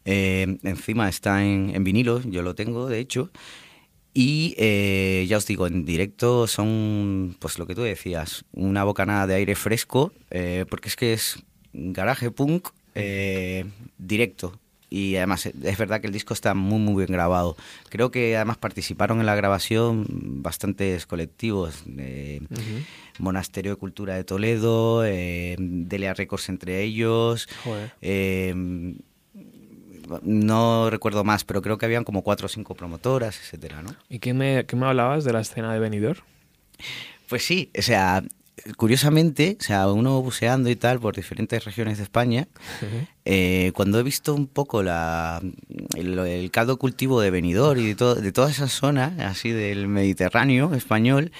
eh, 0.04 0.58
encima 0.62 1.08
está 1.08 1.44
en, 1.44 1.84
vinilo, 1.84 2.20
yo 2.22 2.42
lo 2.42 2.54
tengo 2.54 2.88
de 2.88 2.98
hecho, 2.98 3.30
y 4.12 4.54
eh, 4.58 5.26
ya 5.28 5.36
os 5.36 5.46
digo, 5.46 5.66
en 5.66 5.84
directo 5.84 6.46
son, 6.46 7.36
pues 7.38 7.58
lo 7.58 7.66
que 7.66 7.74
tú 7.74 7.82
decías, 7.82 8.44
una 8.52 8.84
bocanada 8.84 9.26
de 9.26 9.34
aire 9.34 9.54
fresco, 9.54 10.12
porque 10.68 10.88
es 10.88 10.96
que 10.96 11.12
es 11.12 11.42
garaje 11.72 12.30
punk 12.30 12.68
directo. 13.98 14.58
Y 14.90 15.16
además 15.16 15.46
es 15.46 15.78
verdad 15.78 16.00
que 16.00 16.08
el 16.08 16.12
disco 16.12 16.34
está 16.34 16.52
muy 16.52 16.80
muy 16.80 17.04
bien 17.04 17.12
grabado. 17.12 17.56
Creo 17.88 18.10
que 18.10 18.36
además 18.36 18.58
participaron 18.58 19.20
en 19.20 19.26
la 19.26 19.36
grabación 19.36 20.04
bastantes 20.42 21.06
colectivos. 21.06 21.84
eh, 21.96 22.40
Monasterio 23.18 23.72
de 23.72 23.76
Cultura 23.76 24.14
de 24.14 24.24
Toledo, 24.24 25.04
eh, 25.04 25.54
Delia 25.58 26.14
Records 26.14 26.48
entre 26.48 26.82
ellos. 26.82 27.48
Joder. 27.64 27.92
eh, 28.00 28.54
no 30.22 30.90
recuerdo 30.90 31.22
más, 31.22 31.44
pero 31.44 31.62
creo 31.62 31.78
que 31.78 31.86
habían 31.86 32.02
como 32.04 32.22
cuatro 32.22 32.46
o 32.46 32.48
cinco 32.48 32.74
promotoras, 32.74 33.38
etcétera, 33.38 33.82
¿no? 33.82 33.94
¿Y 34.08 34.18
qué 34.18 34.34
me, 34.34 34.66
qué 34.66 34.74
me 34.74 34.86
hablabas 34.86 35.24
de 35.24 35.32
la 35.32 35.40
escena 35.40 35.72
de 35.72 35.78
Benidorm? 35.78 36.20
Pues 37.28 37.44
sí, 37.44 37.70
o 37.78 37.82
sea, 37.82 38.24
curiosamente, 38.76 39.56
o 39.60 39.62
sea, 39.62 39.88
uno 39.88 40.20
buceando 40.22 40.70
y 40.70 40.76
tal 40.76 41.00
por 41.00 41.16
diferentes 41.16 41.64
regiones 41.64 41.98
de 41.98 42.04
España, 42.04 42.48
eh, 43.24 43.72
cuando 43.74 43.98
he 43.98 44.02
visto 44.02 44.34
un 44.34 44.46
poco 44.46 44.82
la, 44.82 45.42
el, 45.96 46.18
el 46.18 46.50
caldo 46.50 46.78
cultivo 46.78 47.20
de 47.20 47.30
Benidorm 47.30 47.80
y 47.80 47.88
de, 47.88 47.94
todo, 47.94 48.14
de 48.14 48.32
toda 48.32 48.50
esa 48.50 48.68
zona, 48.68 49.14
así 49.20 49.50
del 49.50 49.88
Mediterráneo 49.88 50.74
español, 50.74 51.32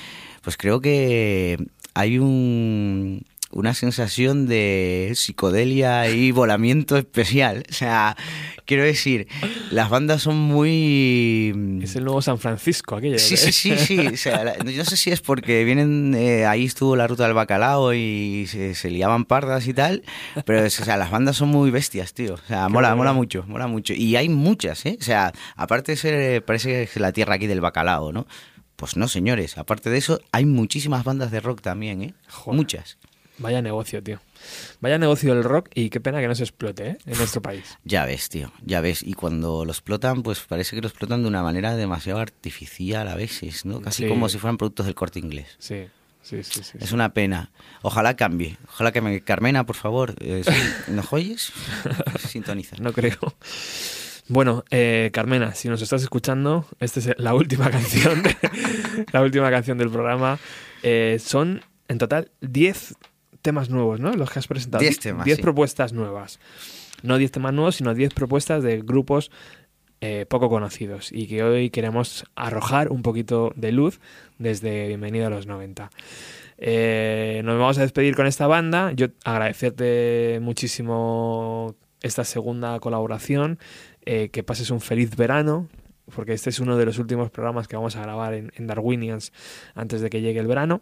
pues 0.43 0.57
creo 0.57 0.81
que 0.81 1.59
hay 1.95 2.19
un, 2.19 3.25
una 3.53 3.75
sensación 3.75 4.47
de 4.47 5.13
psicodelia 5.17 6.09
y 6.09 6.31
volamiento 6.31 6.97
especial. 6.97 7.65
O 7.69 7.73
sea, 7.73 8.17
quiero 8.65 8.85
decir, 8.85 9.27
las 9.71 9.91
bandas 9.91 10.23
son 10.23 10.37
muy... 10.37 11.81
Es 11.83 11.97
el 11.97 12.05
nuevo 12.05 12.23
San 12.23 12.39
Francisco, 12.39 12.97
aquello. 12.97 13.19
Sí, 13.19 13.37
sí, 13.37 13.53
sí, 13.53 13.77
sí. 13.77 13.99
O 14.07 14.17
sea, 14.17 14.45
la- 14.45 14.59
yo 14.59 14.79
no 14.79 14.85
sé 14.85 14.97
si 14.97 15.11
es 15.11 15.21
porque 15.21 15.65
vienen, 15.65 16.15
eh, 16.15 16.47
ahí 16.47 16.65
estuvo 16.65 16.95
la 16.95 17.07
ruta 17.07 17.25
del 17.25 17.35
bacalao 17.35 17.93
y 17.95 18.47
se, 18.49 18.75
se 18.75 18.91
liaban 18.91 19.25
pardas 19.25 19.67
y 19.67 19.75
tal, 19.75 20.03
pero 20.45 20.65
es- 20.65 20.79
o 20.81 20.85
sea, 20.85 20.97
las 20.97 21.11
bandas 21.11 21.37
son 21.37 21.49
muy 21.49 21.71
bestias, 21.71 22.15
tío. 22.15 22.35
O 22.35 22.47
sea, 22.47 22.69
mola, 22.69 22.95
mola 22.95 23.13
mucho, 23.13 23.45
mola 23.49 23.67
mucho. 23.67 23.93
Y 23.95 24.15
hay 24.17 24.29
muchas, 24.29 24.87
¿eh? 24.87 24.97
O 25.01 25.03
sea, 25.05 25.33
aparte 25.57 25.93
de 25.93 25.97
ser, 25.97 26.45
parece 26.45 26.69
que 26.71 26.83
es 26.85 26.97
la 26.97 27.13
tierra 27.13 27.35
aquí 27.35 27.47
del 27.49 27.61
bacalao, 27.61 28.13
¿no? 28.13 28.27
Pues 28.77 28.97
no, 28.97 29.09
señores. 29.09 29.59
Aparte 29.59 29.91
de 29.91 29.99
eso, 29.99 30.21
hay 30.33 30.47
muchísimas 30.47 31.05
bandas 31.05 31.31
de 31.31 31.41
rock 31.41 31.61
también, 31.61 32.01
¿eh? 32.03 32.15
Joder. 32.29 32.57
Muchas. 32.57 32.97
Vaya 33.41 33.61
negocio, 33.63 34.03
tío. 34.03 34.21
Vaya 34.81 34.99
negocio 34.99 35.33
el 35.33 35.43
rock 35.43 35.69
y 35.75 35.91
qué 35.91 36.01
pena 36.01 36.21
que 36.21 36.29
no 36.29 36.35
se 36.35 36.45
explote 36.45 36.89
¿eh? 36.91 36.99
en 37.07 37.19
nuestro 37.19 37.43
país. 37.43 37.79
Ya 37.85 38.05
ves, 38.07 38.29
tío, 38.29 38.53
ya 38.65 38.81
ves. 38.81 39.03
Y 39.03 39.15
cuando 39.15 39.65
lo 39.65 39.73
explotan, 39.73 40.23
pues 40.23 40.41
parece 40.41 40.77
que 40.77 40.83
lo 40.83 40.89
explotan 40.89 41.23
de 41.23 41.29
una 41.29 41.43
manera 41.43 41.75
demasiado 41.75 42.21
artificial 42.21 43.09
a 43.09 43.17
veces, 43.17 43.65
¿no? 43.65 43.81
Casi 43.81 44.05
Sí. 44.05 44.09
como 44.09 44.29
si 44.29 44.39
fueran 44.39 44.57
productos 44.59 44.87
del 44.87 44.95
corte 44.95 45.19
inglés. 45.19 45.57
Sí, 45.59 45.87
sí, 46.23 46.43
sí. 46.43 46.63
sí, 46.63 46.79
Es 46.81 46.93
una 46.93 47.13
pena. 47.15 47.51
Ojalá 47.83 48.15
cambie. 48.17 48.57
Ojalá 48.69 48.93
que 48.93 49.01
me... 49.01 49.21
Carmena, 49.23 49.65
por 49.67 49.77
favor, 49.77 50.15
eh, 50.21 50.43
¿nos 50.89 51.13
oyes? 51.13 51.53
Sintoniza. 52.29 52.77
No 52.81 52.93
creo. 52.93 53.19
Bueno, 54.29 54.65
eh, 54.71 55.11
Carmena, 55.13 55.55
si 55.55 55.69
nos 55.69 55.83
estás 55.83 56.03
escuchando, 56.03 56.65
esta 56.79 57.01
es 57.01 57.09
la 57.19 57.35
última 57.35 57.69
canción, 57.71 58.23
de- 58.23 58.37
la 59.13 59.23
última 59.23 59.51
canción 59.51 59.77
del 59.79 59.91
programa. 59.91 60.39
Eh, 60.83 61.19
son 61.25 61.63
en 61.89 61.99
total 61.99 62.31
10 62.41 62.95
temas 63.41 63.71
nuevos, 63.71 64.01
¿no? 64.01 64.13
Los 64.13 64.31
que 64.31 64.39
has 64.39 64.47
presentado. 64.47 64.83
10 64.83 64.99
temas, 64.99 65.25
10 65.25 65.37
sí. 65.37 65.43
propuestas 65.43 65.93
nuevas. 65.93 66.41
No 67.03 67.19
10 67.19 67.33
temas 67.33 67.55
nuevos, 67.55 67.77
sino 67.77 67.95
10 67.95 68.13
propuestas 68.15 68.63
de 68.63 68.81
grupos 68.83 69.31
eh, 70.03 70.27
poco 70.29 70.49
conocidos 70.49 71.13
y 71.13 71.27
que 71.27 71.43
hoy 71.43 71.71
queremos 71.71 72.25
arrojar 72.35 72.91
un 72.91 73.03
poquito 73.03 73.53
de 73.57 73.73
luz 73.73 74.01
desde 74.39 74.89
Bienvenido 74.89 75.27
a 75.27 75.31
los 75.31 75.47
90. 75.47 75.91
Eh, 76.59 77.43
nos 77.45 77.59
vamos 77.59 77.79
a 77.79 77.83
despedir 77.83 78.17
con 78.17 78.27
esta 78.27 78.47
banda. 78.47 78.93
Yo 78.93 79.09
agradecerte 79.25 80.39
muchísimo 80.43 81.75
esta 82.03 82.25
segunda 82.25 82.79
colaboración. 82.81 83.59
eh, 84.07 84.31
que 84.31 84.43
pases 84.43 84.71
un 84.71 84.81
feliz 84.81 85.15
verano, 85.17 85.69
porque 86.15 86.33
este 86.33 86.51
es 86.51 86.59
uno 86.59 86.77
de 86.77 86.87
los 86.87 86.99
últimos 86.99 87.31
programas 87.31 87.69
que 87.69 87.77
vamos 87.77 87.97
a 87.97 88.03
grabar 88.03 88.35
en, 88.35 88.51
en 88.57 88.67
Darwinians 88.67 89.33
antes 89.75 90.01
de 90.01 90.11
que 90.11 90.21
llegue 90.21 90.41
el 90.41 90.47
verano, 90.47 90.81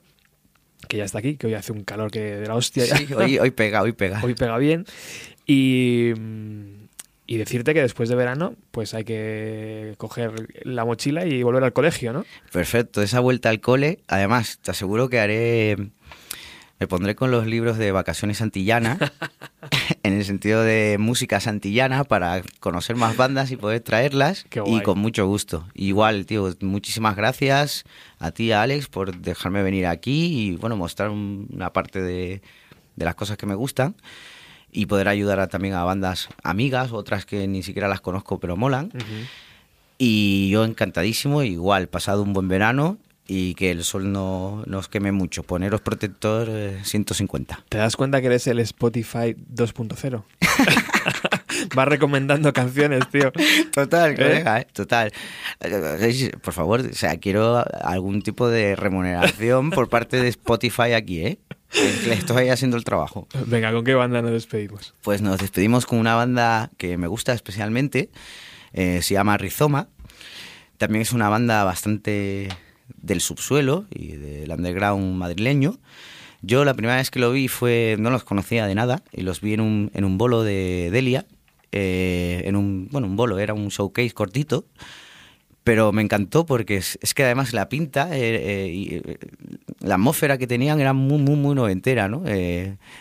que 0.87 0.97
ya 0.97 1.05
está 1.05 1.19
aquí, 1.19 1.37
que 1.37 1.47
hoy 1.47 1.55
hace 1.55 1.73
un 1.73 1.85
calor 1.85 2.11
que 2.11 2.21
de 2.21 2.47
la 2.47 2.55
hostia. 2.55 2.85
ya. 2.85 2.97
Sí, 2.97 3.13
hoy, 3.15 3.39
hoy 3.39 3.51
pega, 3.51 3.83
hoy 3.83 3.93
pega. 3.93 4.21
Hoy 4.23 4.35
pega 4.35 4.57
bien. 4.59 4.85
Y, 5.47 6.13
y 7.27 7.37
decirte 7.37 7.75
que 7.75 7.83
después 7.83 8.09
de 8.09 8.15
verano, 8.15 8.55
pues 8.71 8.95
hay 8.95 9.05
que 9.05 9.95
coger 9.99 10.33
la 10.63 10.85
mochila 10.85 11.27
y 11.27 11.43
volver 11.43 11.65
al 11.65 11.73
colegio, 11.73 12.13
¿no? 12.13 12.25
Perfecto, 12.53 13.03
esa 13.03 13.21
vuelta 13.21 13.49
al 13.49 13.61
cole. 13.61 14.01
Además, 14.07 14.59
te 14.63 14.71
aseguro 14.71 15.09
que 15.09 15.19
haré... 15.19 15.77
Me 16.81 16.87
pondré 16.87 17.17
con 17.17 17.31
los 17.33 17.47
libros 17.47 17.77
de 17.77 17.91
vacaciones 17.91 18.41
antillana, 18.41 18.99
en 20.05 20.13
el 20.13 20.25
sentido 20.25 20.63
de 20.63 20.97
música 20.99 21.41
santillana, 21.41 22.05
para 22.05 22.43
conocer 22.61 22.95
más 22.95 23.17
bandas 23.17 23.51
y 23.51 23.57
poder 23.57 23.81
traerlas. 23.81 24.45
Qué 24.49 24.63
Y 24.65 24.83
con 24.83 24.99
mucho 24.99 25.27
gusto. 25.27 25.67
Igual, 25.75 26.25
tío, 26.27 26.55
muchísimas 26.61 27.17
gracias 27.17 27.85
a 28.21 28.31
ti, 28.31 28.53
a 28.53 28.63
Alex, 28.63 28.87
por 28.87 29.17
dejarme 29.17 29.63
venir 29.65 29.87
aquí 29.87 30.27
y, 30.51 30.57
bueno, 30.57 30.77
mostrar 30.77 31.11
un- 31.11 31.49
una 31.53 31.73
parte 31.73 32.01
de, 32.01 32.43
de 32.95 33.05
las 33.05 33.17
cosas 33.17 33.37
que 33.37 33.47
me 33.47 33.57
gustan. 33.57 33.97
Y 34.71 34.87
poder 34.87 35.09
ayudar 35.09 35.41
a- 35.41 35.49
también 35.49 35.75
a 35.75 35.83
bandas 35.83 36.29
amigas, 36.45 36.93
otras 36.93 37.27
que 37.27 37.49
ni 37.49 37.63
siquiera 37.65 37.89
las 37.89 38.01
conozco, 38.01 38.39
pero 38.39 38.57
molan. 38.57 38.93
Y 39.99 40.49
yo 40.51 40.65
encantadísimo, 40.65 41.43
igual, 41.43 41.89
pasado 41.89 42.23
un 42.23 42.33
buen 42.33 42.47
verano 42.47 42.99
y 43.31 43.55
que 43.55 43.71
el 43.71 43.85
sol 43.85 44.11
no 44.11 44.65
nos 44.67 44.89
queme 44.89 45.13
mucho. 45.13 45.43
Poneros 45.43 45.83
protector 45.83 46.49
eh, 46.51 46.81
150. 46.83 47.65
¿Te 47.69 47.79
das 47.79 47.95
cuenta 47.95 48.21
que 48.21 48.27
eres 48.27 48.47
el 48.47 48.59
Spotify 48.59 49.37
2.0? 49.55 50.25
Vas 51.75 51.89
recomendando 51.89 52.53
canciones, 52.53 53.07
tío. 53.11 53.31
Total, 53.73 54.13
¿Eh? 54.13 54.17
colega, 54.17 54.61
¿eh? 54.61 54.67
total. 54.73 55.13
Eh, 55.61 56.31
Por 56.43 56.55
favor, 56.55 56.81
o 56.81 56.95
sea, 56.95 57.19
quiero 57.19 57.63
algún 57.83 58.23
tipo 58.23 58.49
de 58.49 58.75
remuneración 58.75 59.71
por 59.71 59.91
parte 59.91 60.17
de 60.23 60.29
Spotify 60.29 60.93
aquí, 60.95 61.21
¿eh? 61.21 61.39
Que 61.71 62.09
Le 62.09 62.15
estoy 62.15 62.49
haciendo 62.49 62.79
el 62.79 62.85
trabajo. 62.85 63.29
Venga, 63.47 63.73
¿con 63.73 63.85
qué 63.85 63.93
banda 63.95 64.23
nos 64.23 64.31
despedimos? 64.31 64.95
Pues 65.03 65.21
nos 65.21 65.39
despedimos 65.39 65.85
con 65.85 65.99
una 65.99 66.15
banda 66.15 66.71
que 66.79 66.97
me 66.97 67.09
gusta 67.09 67.35
especialmente, 67.35 68.09
eh, 68.73 69.03
se 69.03 69.15
llama 69.15 69.37
Rizoma. 69.37 69.89
También 70.79 71.03
es 71.03 71.13
una 71.13 71.29
banda 71.29 71.65
bastante 71.65 72.49
del 72.97 73.21
subsuelo 73.21 73.87
y 73.91 74.17
del 74.17 74.51
underground 74.51 75.17
madrileño. 75.17 75.79
Yo 76.41 76.65
la 76.65 76.75
primera 76.75 76.97
vez 76.97 77.11
que 77.11 77.19
lo 77.19 77.33
vi 77.33 77.49
fue, 77.49 77.97
no 77.99 78.11
los 78.11 78.25
conocía 78.25 78.67
de 78.67 78.75
nada, 78.75 79.03
y 79.13 79.23
los 79.23 79.41
vi 79.41 79.55
en 79.55 79.61
un, 79.61 79.91
en 79.95 80.05
un 80.05 80.19
bolo 80.19 80.45
de 80.45 80.91
Delia, 80.93 81.27
eh, 81.73 82.43
en 82.45 82.57
un, 82.57 82.89
bueno, 82.91 83.07
un 83.09 83.17
bolo, 83.17 83.39
era 83.39 83.55
un 83.55 83.69
showcase 83.69 84.13
cortito, 84.13 84.65
pero 85.65 85.93
me 85.93 86.01
encantó 86.01 86.47
porque 86.47 86.77
es, 86.77 86.99
que 87.15 87.25
además 87.25 87.53
la 87.53 87.69
pinta 87.69 88.17
eh, 88.17 88.67
eh, 88.67 88.73
y 88.73 89.03
la 89.85 89.97
atmósfera 89.97 90.39
que 90.39 90.47
tenían 90.47 90.81
era 90.81 90.95
muy, 90.95 91.19
muy, 91.19 91.37
muy 91.37 91.55
noventera, 91.55 92.09
¿no? 92.09 92.23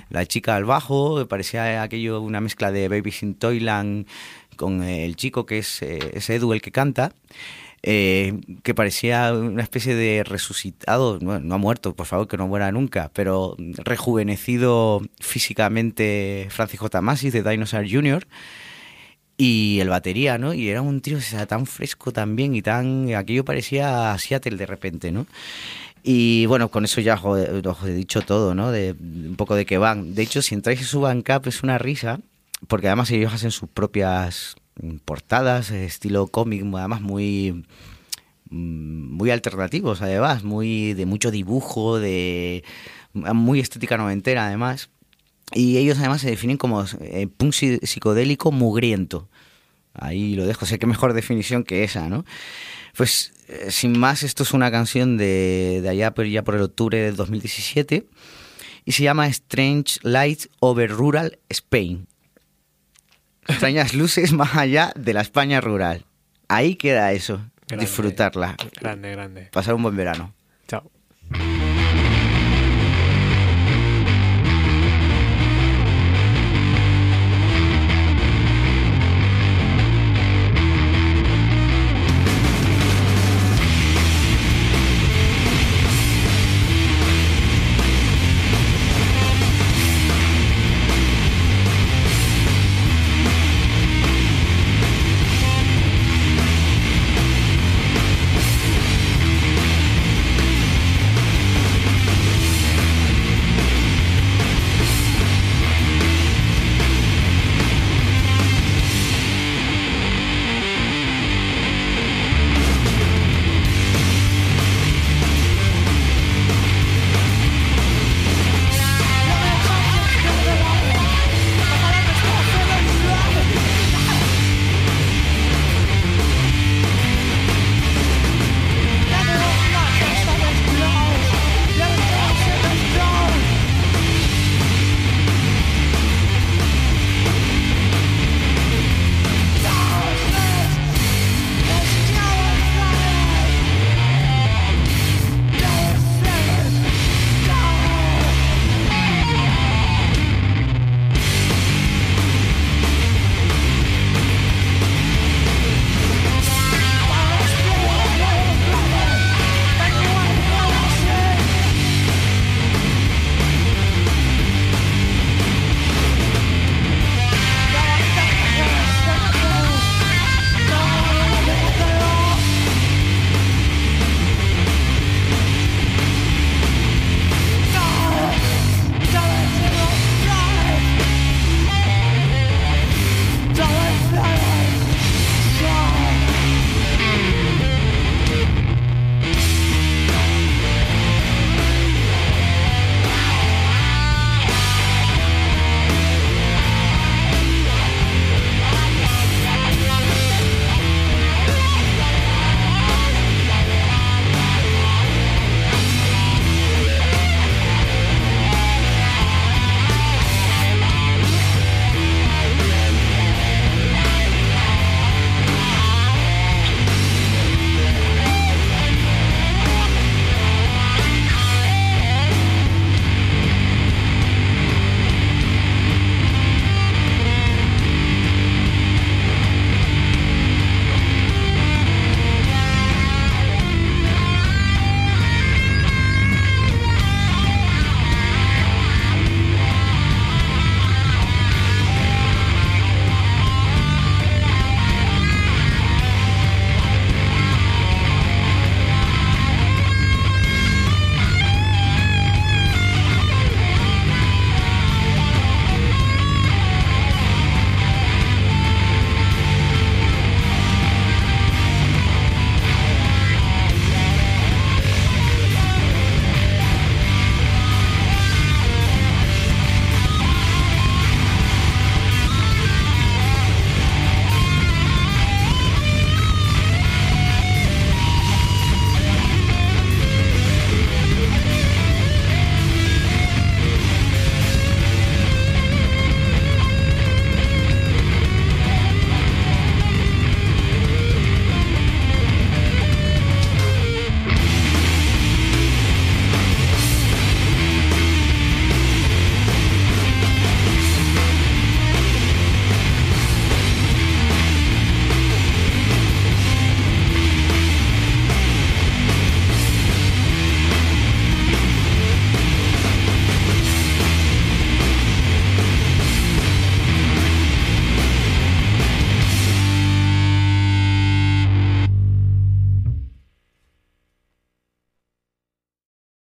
La 0.09 0.25
chica 0.25 0.55
al 0.55 0.65
bajo, 0.65 1.25
parecía 1.27 1.81
aquello 1.81 2.19
una 2.21 2.41
mezcla 2.41 2.71
de 2.71 2.89
Baby 2.89 3.11
Sin 3.11 3.35
Toyland 3.35 4.05
con 4.57 4.83
el 4.83 5.15
chico 5.15 5.45
que 5.45 5.59
es, 5.59 5.81
es 5.81 6.29
Edu 6.29 6.51
el 6.51 6.61
que 6.61 6.71
canta. 6.71 7.13
Eh, 7.83 8.39
que 8.63 8.73
parecía 8.73 9.33
una 9.33 9.63
especie 9.63 9.95
de 9.95 10.23
resucitado, 10.23 11.19
no, 11.19 11.33
ha 11.33 11.57
muerto, 11.57 11.95
por 11.95 12.05
favor, 12.05 12.27
que 12.27 12.37
no 12.37 12.47
muera 12.47 12.71
nunca, 12.71 13.11
pero 13.13 13.55
rejuvenecido 13.83 15.01
físicamente 15.19 16.47
Francis 16.49 16.79
J. 16.79 17.01
De 17.01 17.43
Dinosaur 17.43 17.89
Jr., 17.89 18.27
y 19.39 19.79
el 19.79 19.89
batería, 19.89 20.39
¿no? 20.39 20.53
Y 20.53 20.69
era 20.69 20.81
un 20.81 20.99
tío 20.99 21.19
tan 21.47 21.67
fresco 21.67 22.11
también 22.11 22.55
y 22.55 22.63
tan... 22.63 23.13
Aquello 23.13 23.45
parecía 23.45 24.17
Seattle 24.17 24.57
de 24.57 24.65
repente, 24.65 25.11
¿no? 25.11 25.27
Y 26.01 26.45
bueno, 26.47 26.69
con 26.69 26.85
eso 26.85 27.01
ya 27.01 27.15
os 27.21 27.83
he 27.85 27.93
dicho 27.93 28.21
todo, 28.21 28.55
¿no? 28.55 28.71
De, 28.71 28.95
un 28.99 29.35
poco 29.35 29.55
de 29.55 29.65
qué 29.65 29.77
van. 29.77 30.15
De 30.15 30.23
hecho, 30.23 30.41
si 30.41 30.55
entráis 30.55 30.79
en 30.79 30.85
su 30.85 31.01
Bandcamp 31.01 31.45
es 31.47 31.63
una 31.63 31.77
risa, 31.77 32.19
porque 32.67 32.87
además 32.87 33.11
ellos 33.11 33.33
hacen 33.33 33.51
sus 33.51 33.69
propias 33.69 34.55
portadas, 35.05 35.71
eh, 35.71 35.85
estilo 35.85 36.27
cómic, 36.27 36.63
además 36.75 37.01
muy 37.01 37.65
mm, 38.49 39.13
muy 39.15 39.31
alternativos 39.31 40.01
además, 40.01 40.43
muy 40.43 40.93
de 40.93 41.05
mucho 41.05 41.31
dibujo, 41.31 41.99
de 41.99 42.63
muy 43.13 43.59
estética 43.59 43.97
noventera 43.97 44.47
además. 44.47 44.89
Y 45.53 45.77
ellos 45.77 45.97
además 45.97 46.21
se 46.21 46.29
definen 46.29 46.57
como 46.57 46.83
eh, 47.01 47.27
punk 47.37 47.53
psi- 47.53 47.79
psicodélico 47.85 48.51
mugriento. 48.51 49.29
Ahí 49.93 50.35
lo 50.35 50.45
dejo, 50.45 50.65
sé 50.65 50.77
qué 50.77 50.85
mejor 50.85 51.13
definición 51.13 51.63
que 51.63 51.83
esa, 51.83 52.09
¿no? 52.09 52.25
Pues 52.95 53.33
eh, 53.47 53.71
sin 53.71 53.97
más, 53.97 54.23
esto 54.23 54.43
es 54.43 54.51
una 54.53 54.69
canción 54.71 55.17
de, 55.17 55.79
de 55.81 55.89
allá, 55.89 56.13
pero 56.13 56.27
ya 56.27 56.43
por 56.43 56.55
el 56.55 56.61
octubre 56.61 56.99
del 56.99 57.15
2017 57.15 58.05
y 58.85 58.91
se 58.91 59.03
llama 59.03 59.27
Strange 59.27 59.99
Lights 60.03 60.49
Over 60.59 60.91
Rural 60.91 61.39
Spain. 61.49 62.07
Extrañas 63.47 63.93
luces 63.93 64.33
más 64.33 64.55
allá 64.55 64.91
de 64.95 65.13
la 65.13 65.21
España 65.21 65.61
rural. 65.61 66.05
Ahí 66.47 66.75
queda 66.75 67.11
eso, 67.13 67.41
Grande. 67.67 67.85
disfrutarla, 67.85 68.55
Grande, 68.79 69.11
grande. 69.11 69.49
pasar 69.51 69.73
un 69.75 69.83
buen 69.83 69.95
verano. 69.95 70.33
Chao. 70.67 70.89